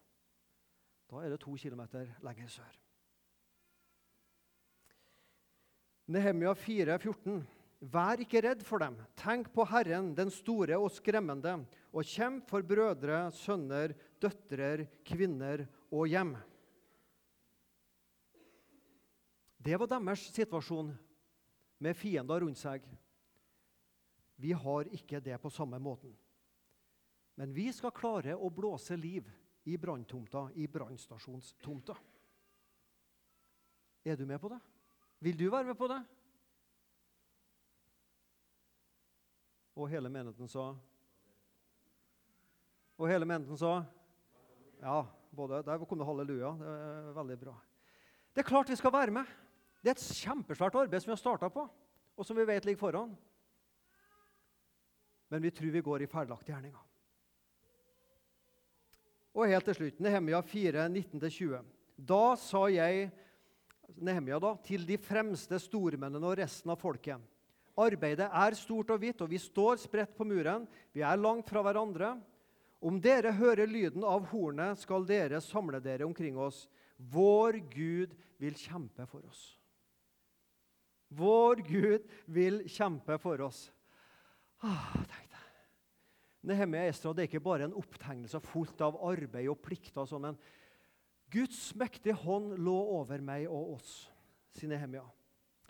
Da 1.11 1.23
er 1.23 1.33
det 1.33 1.41
to 1.43 1.55
kilometer 1.59 2.09
lenger 2.25 2.51
sør. 2.53 2.79
Nehemia 6.07 6.53
4, 6.55 6.99
14. 7.03 7.41
Vær 7.81 8.23
ikke 8.25 8.41
redd 8.41 8.63
for 8.65 8.81
dem. 8.81 8.97
Tenk 9.21 9.51
på 9.53 9.67
Herren, 9.69 10.15
den 10.17 10.31
store 10.33 10.79
og 10.81 10.89
skremmende, 10.95 11.59
og 11.93 12.09
kjemp 12.09 12.49
for 12.49 12.65
brødre, 12.65 13.27
sønner, 13.37 13.93
døtre, 14.23 14.87
kvinner 15.05 15.67
og 15.93 16.09
hjem. 16.09 16.33
Det 19.61 19.77
var 19.77 19.91
deres 19.91 20.29
situasjon 20.33 20.95
med 21.83 21.99
fiender 21.99 22.41
rundt 22.41 22.61
seg. 22.61 22.85
Vi 24.41 24.53
har 24.57 24.89
ikke 24.95 25.21
det 25.21 25.37
på 25.43 25.53
samme 25.53 25.81
måten. 25.83 26.15
Men 27.37 27.53
vi 27.53 27.69
skal 27.75 27.93
klare 27.93 28.37
å 28.37 28.49
blåse 28.53 28.97
liv 28.97 29.27
i 29.69 29.77
branntomta, 29.77 30.47
i 30.57 30.69
brannstasjonstomta. 30.71 31.97
Er 34.07 34.17
du 34.17 34.25
med 34.25 34.41
på 34.41 34.49
det? 34.49 34.61
Vil 35.21 35.37
du 35.37 35.49
være 35.51 35.73
med 35.73 35.77
på 35.77 35.89
det? 35.91 36.01
Og 39.77 39.91
hele 39.93 40.09
menigheten 40.09 40.49
sa 40.49 40.71
Og 42.97 43.11
hele 43.11 43.29
menigheten 43.29 43.61
sa 43.61 43.83
Ja, 44.81 45.03
både, 45.33 45.63
der 45.65 45.85
kom 45.85 45.99
det 45.99 46.07
halleluja. 46.09 46.51
Det 46.61 46.73
er 46.73 47.13
veldig 47.17 47.37
bra. 47.41 47.55
Det 48.35 48.43
er 48.43 48.49
klart 48.49 48.69
vi 48.69 48.77
skal 48.77 48.93
være 48.93 49.13
med. 49.13 49.29
Det 49.81 49.89
er 49.93 49.97
et 49.97 50.19
kjempesvært 50.21 50.77
arbeid 50.77 51.01
som 51.01 51.09
vi 51.09 51.15
har 51.15 51.21
starta 51.21 51.49
på, 51.53 51.63
og 52.17 52.27
som 52.27 52.37
vi 52.37 52.45
vet 52.45 52.65
ligger 52.69 52.81
foran. 52.81 53.15
Men 55.33 55.43
vi 55.43 55.51
tror 55.51 55.73
vi 55.73 55.85
går 55.85 56.05
i 56.05 56.09
ferdiglagte 56.11 56.53
gjerninger. 56.53 56.83
Og 59.37 59.49
helt 59.49 59.69
til 59.69 59.79
slutt, 59.81 60.01
Nehemia 60.01 60.41
4, 60.45 60.87
19-20. 60.89 61.65
Da 61.97 62.23
sa 62.41 62.67
jeg 62.73 63.09
Nehemia 63.97 64.39
da, 64.41 64.55
til 64.65 64.85
de 64.89 64.97
fremste 65.01 65.59
stormennene 65.61 66.25
og 66.25 66.37
resten 66.41 66.73
av 66.73 66.81
folket. 66.81 67.21
Arbeidet 67.77 68.29
er 68.31 68.57
stort 68.57 68.91
og 68.95 69.03
hvitt, 69.03 69.21
og 69.21 69.29
vi 69.31 69.41
står 69.41 69.81
spredt 69.83 70.15
på 70.17 70.25
muren. 70.25 70.65
Vi 70.97 71.05
er 71.05 71.21
langt 71.21 71.51
fra 71.51 71.61
hverandre. 71.65 72.15
Om 72.81 73.01
dere 73.03 73.35
hører 73.37 73.69
lyden 73.69 74.05
av 74.05 74.29
hornet, 74.31 74.81
skal 74.81 75.05
dere 75.09 75.43
samle 75.45 75.81
dere 75.85 76.07
omkring 76.09 76.39
oss. 76.41 76.65
Vår 76.97 77.61
Gud 77.73 78.17
vil 78.41 78.57
kjempe 78.57 79.05
for 79.11 79.25
oss. 79.29 79.45
Vår 81.17 81.61
Gud 81.67 82.09
vil 82.33 82.65
kjempe 82.73 83.19
for 83.23 83.45
oss. 83.47 83.67
Ah, 84.65 84.97
Nehemia 86.47 86.87
Estra 86.87 87.11
det 87.13 87.25
er 87.25 87.31
ikke 87.31 87.43
bare 87.43 87.67
en 87.67 87.75
opptegnelse 87.77 88.39
fullt 88.45 88.83
av 88.87 88.99
arbeid 89.09 89.49
og 89.51 89.59
plikter, 89.65 90.07
sånn, 90.07 90.29
men 90.29 90.39
Guds 91.33 91.73
mektige 91.79 92.15
hånd 92.23 92.55
lå 92.63 92.77
over 93.01 93.23
meg 93.25 93.49
og 93.51 93.77
oss, 93.81 93.95
sier 94.55 94.71
Nehemia. 94.71 95.03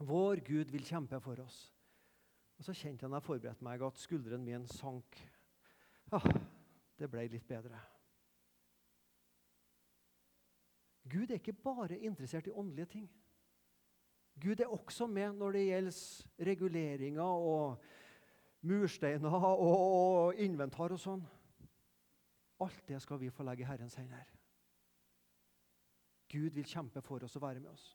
Vår 0.05 0.43
Gud 0.45 0.75
vil 0.75 0.85
kjempe 0.85 1.21
for 1.25 1.41
oss. 1.41 1.57
Og 2.59 2.65
Så 2.65 2.73
kjente 2.73 3.05
jeg 3.05 3.11
når 3.11 3.21
jeg 3.21 3.27
forberedte 3.27 3.65
meg, 3.65 3.83
at 3.83 3.99
skulderen 4.01 4.45
min 4.45 4.67
sank. 4.67 5.19
Ja, 6.13 6.21
det 6.99 7.11
ble 7.11 7.27
litt 7.29 7.47
bedre. 7.49 7.81
Gud 11.07 11.31
er 11.31 11.39
ikke 11.39 11.53
bare 11.53 11.99
interessert 11.99 12.47
i 12.47 12.55
åndelige 12.55 12.87
ting. 12.97 13.11
Gud 14.43 14.61
er 14.61 14.73
også 14.73 15.07
med 15.07 15.33
når 15.33 15.53
det 15.53 15.67
gjelder 15.67 16.01
reguleringer 16.49 17.23
og 17.23 17.85
mursteiner 18.61 19.31
og 19.31 20.35
inventar 20.35 20.93
og 20.93 21.01
sånn. 21.01 21.23
Alt 22.61 22.83
det 22.89 23.01
skal 23.05 23.21
vi 23.21 23.31
få 23.31 23.45
legge 23.47 23.65
i 23.65 23.69
Herrens 23.69 23.95
hender. 24.01 24.25
Gud 26.33 26.51
vil 26.57 26.67
kjempe 26.67 27.03
for 27.05 27.23
oss 27.25 27.37
og 27.37 27.45
være 27.47 27.61
med 27.61 27.71
oss. 27.71 27.87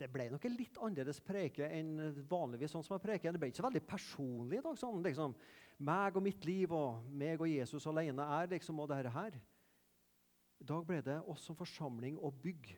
Det 0.00 0.08
ble 0.08 0.30
nok 0.32 0.44
en 0.48 0.56
litt 0.56 0.78
annerledes 0.80 1.20
preke 1.20 1.66
enn 1.76 1.98
vanligvis. 2.28 2.72
sånn 2.72 2.84
som 2.86 2.96
jeg 2.96 3.04
preker. 3.04 3.32
Det 3.32 3.40
ble 3.40 3.50
ikke 3.50 3.60
så 3.60 3.66
veldig 3.66 3.86
personlig 3.86 4.58
i 4.58 4.62
dag. 4.64 4.78
sånn 4.78 5.02
liksom, 5.04 5.34
Meg 5.80 6.16
og 6.16 6.22
mitt 6.22 6.44
liv 6.44 6.72
og 6.72 7.04
meg 7.08 7.40
og 7.40 7.48
Jesus 7.48 7.86
alene 7.86 8.22
er 8.22 8.48
liksom 8.48 8.80
og 8.80 8.88
dette 8.88 9.12
her. 9.12 9.36
I 10.60 10.64
dag 10.64 10.86
ble 10.86 11.00
det 11.00 11.20
oss 11.24 11.44
som 11.44 11.56
forsamling 11.56 12.18
å 12.18 12.30
bygge. 12.30 12.76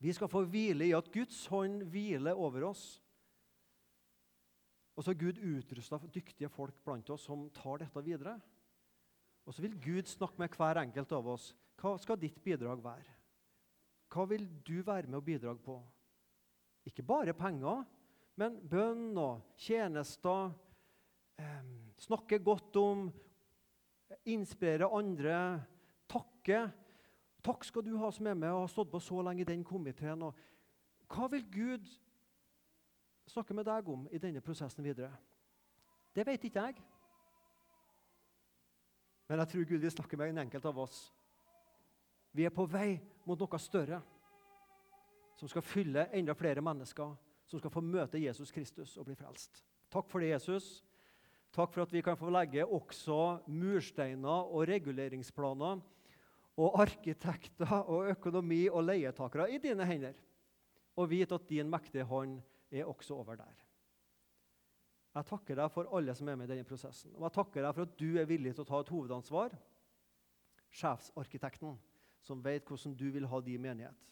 Vi 0.00 0.12
skal 0.12 0.30
få 0.32 0.44
hvile 0.46 0.86
i 0.86 0.94
at 0.96 1.10
Guds 1.12 1.46
hånd 1.50 1.82
hviler 1.92 2.38
over 2.38 2.70
oss. 2.70 3.02
Og 4.96 5.04
så 5.04 5.12
har 5.12 5.20
Gud 5.20 5.38
utrusta 5.38 5.98
dyktige 6.12 6.48
folk 6.48 6.74
blant 6.84 7.10
oss 7.10 7.26
som 7.26 7.48
tar 7.50 7.82
dette 7.82 8.02
videre. 8.04 8.38
Og 9.46 9.54
så 9.54 9.62
vil 9.62 9.78
Gud 9.82 10.08
snakke 10.08 10.38
med 10.38 10.54
hver 10.56 10.78
enkelt 10.82 11.12
av 11.12 11.28
oss. 11.34 11.54
Hva 11.80 11.96
skal 11.98 12.20
ditt 12.20 12.38
bidrag 12.44 12.82
være? 12.84 13.16
Hva 14.10 14.26
vil 14.30 14.46
du 14.66 14.80
være 14.82 15.08
med 15.08 15.20
å 15.20 15.24
bidra 15.24 15.54
på? 15.54 15.78
Ikke 16.86 17.04
bare 17.04 17.34
penger, 17.36 17.84
men 18.40 18.56
bønn 18.70 19.18
og 19.20 19.56
tjenester. 19.60 20.52
Snakke 22.00 22.38
godt 22.40 22.76
om, 22.80 23.08
inspirere 24.24 24.88
andre, 24.96 25.62
takke. 26.08 26.62
Takk 27.44 27.64
skal 27.64 27.84
du 27.84 27.94
ha 28.00 28.10
som 28.12 28.28
er 28.28 28.38
med 28.38 28.52
og 28.52 28.64
har 28.64 28.72
stått 28.72 28.92
på 28.92 29.00
så 29.00 29.20
lenge 29.24 29.44
i 29.44 29.48
den 29.48 29.64
komiteen. 29.64 30.24
hva 31.08 31.26
vil 31.28 31.44
Gud 31.50 31.88
snakke 33.26 33.54
med 33.54 33.64
deg 33.64 33.88
om 33.88 34.08
i 34.10 34.18
denne 34.18 34.40
prosessen 34.40 34.84
videre? 34.84 35.12
Det 36.14 36.26
vet 36.26 36.44
ikke 36.44 36.64
jeg. 36.66 36.82
Men 39.28 39.38
jeg 39.38 39.48
tror 39.48 39.64
Gud 39.64 39.78
vil 39.78 39.90
snakke 39.90 40.16
med 40.16 40.32
en 40.32 40.38
enkelt 40.38 40.64
av 40.64 40.78
oss. 40.78 41.12
Vi 42.32 42.44
er 42.44 42.54
på 42.54 42.66
vei 42.66 43.00
mot 43.26 43.38
noe 43.38 43.58
større, 43.58 44.00
som 45.40 45.48
skal 45.48 45.64
fylle 45.64 46.04
enda 46.12 46.34
flere 46.36 46.60
mennesker, 46.64 47.14
som 47.48 47.60
skal 47.60 47.72
få 47.72 47.80
møte 47.80 48.20
Jesus 48.20 48.52
Kristus 48.52 48.96
og 49.00 49.08
bli 49.08 49.16
frelst. 49.16 49.62
Takk 49.90 50.10
for 50.10 50.20
det, 50.20 50.34
Jesus. 50.34 50.82
Takk 51.50 51.72
for 51.72 51.82
at 51.82 51.94
vi 51.94 52.02
kan 52.04 52.18
få 52.18 52.28
legge 52.30 52.66
også 52.66 53.40
mursteiner 53.48 54.52
og 54.52 54.68
reguleringsplaner 54.68 55.80
og 56.60 56.76
arkitekter 56.82 57.72
og 57.80 58.10
økonomi 58.12 58.66
og 58.68 58.84
leietakere 58.84 59.48
i 59.50 59.58
dine 59.62 59.86
hender, 59.88 60.14
og 61.00 61.08
vite 61.10 61.38
at 61.38 61.48
din 61.48 61.70
mektige 61.72 62.04
hånd 62.04 62.36
er 62.70 62.84
også 62.84 63.16
over 63.16 63.40
der. 63.40 63.66
Jeg 65.10 65.26
takker 65.26 65.58
deg 65.58 65.72
for 65.74 65.88
alle 65.96 66.14
som 66.14 66.28
er 66.28 66.36
med 66.38 66.46
i 66.46 66.52
denne 66.52 66.68
prosessen. 66.68 67.10
Og 67.16 67.24
jeg 67.24 67.34
takker 67.34 67.64
deg 67.64 67.74
for 67.74 67.88
at 67.88 67.96
du 67.98 68.20
er 68.20 68.28
villig 68.28 68.52
til 68.54 68.62
å 68.62 68.68
ta 68.68 68.78
et 68.84 68.92
hovedansvar. 68.92 69.56
Sjefsarkitekten 70.70 71.74
som 72.22 72.44
vet 72.44 72.68
hvordan 72.68 72.94
du 72.94 73.08
vil 73.10 73.26
ha 73.26 73.40
din 73.42 73.64
menighet. 73.64 74.06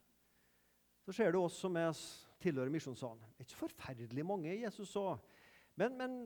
Så 1.09 1.15
ser 1.17 1.33
du 1.33 1.39
oss 1.41 1.55
som 1.57 1.73
er 1.81 1.89
tilhører 2.37 2.69
misjonssalen. 2.69 3.23
Det 3.33 3.41
er 3.41 3.47
ikke 3.47 3.63
forferdelig 3.63 4.25
mange 4.29 4.59
Jesus 4.61 4.91
òg. 5.01 5.15
Men, 5.81 5.95
men 5.97 6.17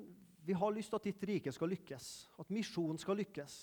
vi 0.43 0.57
har 0.59 0.73
lyst 0.75 0.91
til 0.91 0.99
at 0.99 1.05
ditt 1.07 1.27
rike 1.29 1.53
skal 1.55 1.71
lykkes, 1.71 2.07
at 2.43 2.51
misjonen 2.51 2.99
skal 2.99 3.21
lykkes. 3.21 3.55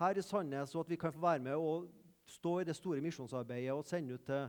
Her 0.00 0.16
i 0.16 0.24
Sandnes, 0.24 0.72
og 0.72 0.86
at 0.86 0.94
vi 0.94 0.96
kan 1.02 1.12
få 1.12 1.20
være 1.20 1.42
med 1.44 1.60
og 1.60 1.90
stå 2.24 2.54
i 2.62 2.64
det 2.70 2.76
store 2.78 3.02
misjonsarbeidet 3.04 3.74
og 3.74 3.84
sende 3.84 4.16
ut 4.16 4.24
til 4.30 4.48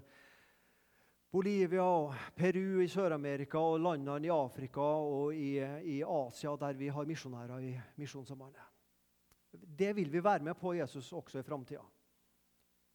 Bolivia 1.36 1.84
og 1.84 2.16
Peru 2.40 2.80
i 2.86 2.88
Sør-Amerika 2.88 3.60
og 3.60 3.84
landene 3.84 4.30
i 4.30 4.32
Afrika 4.32 4.88
og 5.04 5.36
i, 5.36 5.58
i, 5.60 5.98
Asia, 6.08 6.56
der 6.56 6.80
vi 6.80 6.88
har 6.88 7.12
misjonærer 7.12 7.68
i 7.68 7.74
Misjonssambandet. 8.00 8.64
Det 9.52 9.92
vil 10.00 10.08
vi 10.14 10.24
være 10.24 10.48
med 10.48 10.56
på, 10.56 10.72
Jesus, 10.80 11.12
også 11.12 11.44
i 11.44 11.48
framtida. 11.52 11.84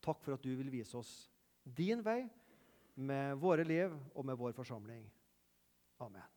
Takk 0.01 0.25
for 0.25 0.41
at 0.41 0.49
du 0.49 0.55
vil 0.57 0.73
vise 0.73 0.97
oss 0.97 1.15
din 1.77 2.01
vei 2.01 2.23
med 2.97 3.37
våre 3.41 3.65
liv 3.65 3.93
og 4.15 4.25
med 4.27 4.37
vår 4.37 4.57
forsamling. 4.57 5.05
Amen. 6.01 6.36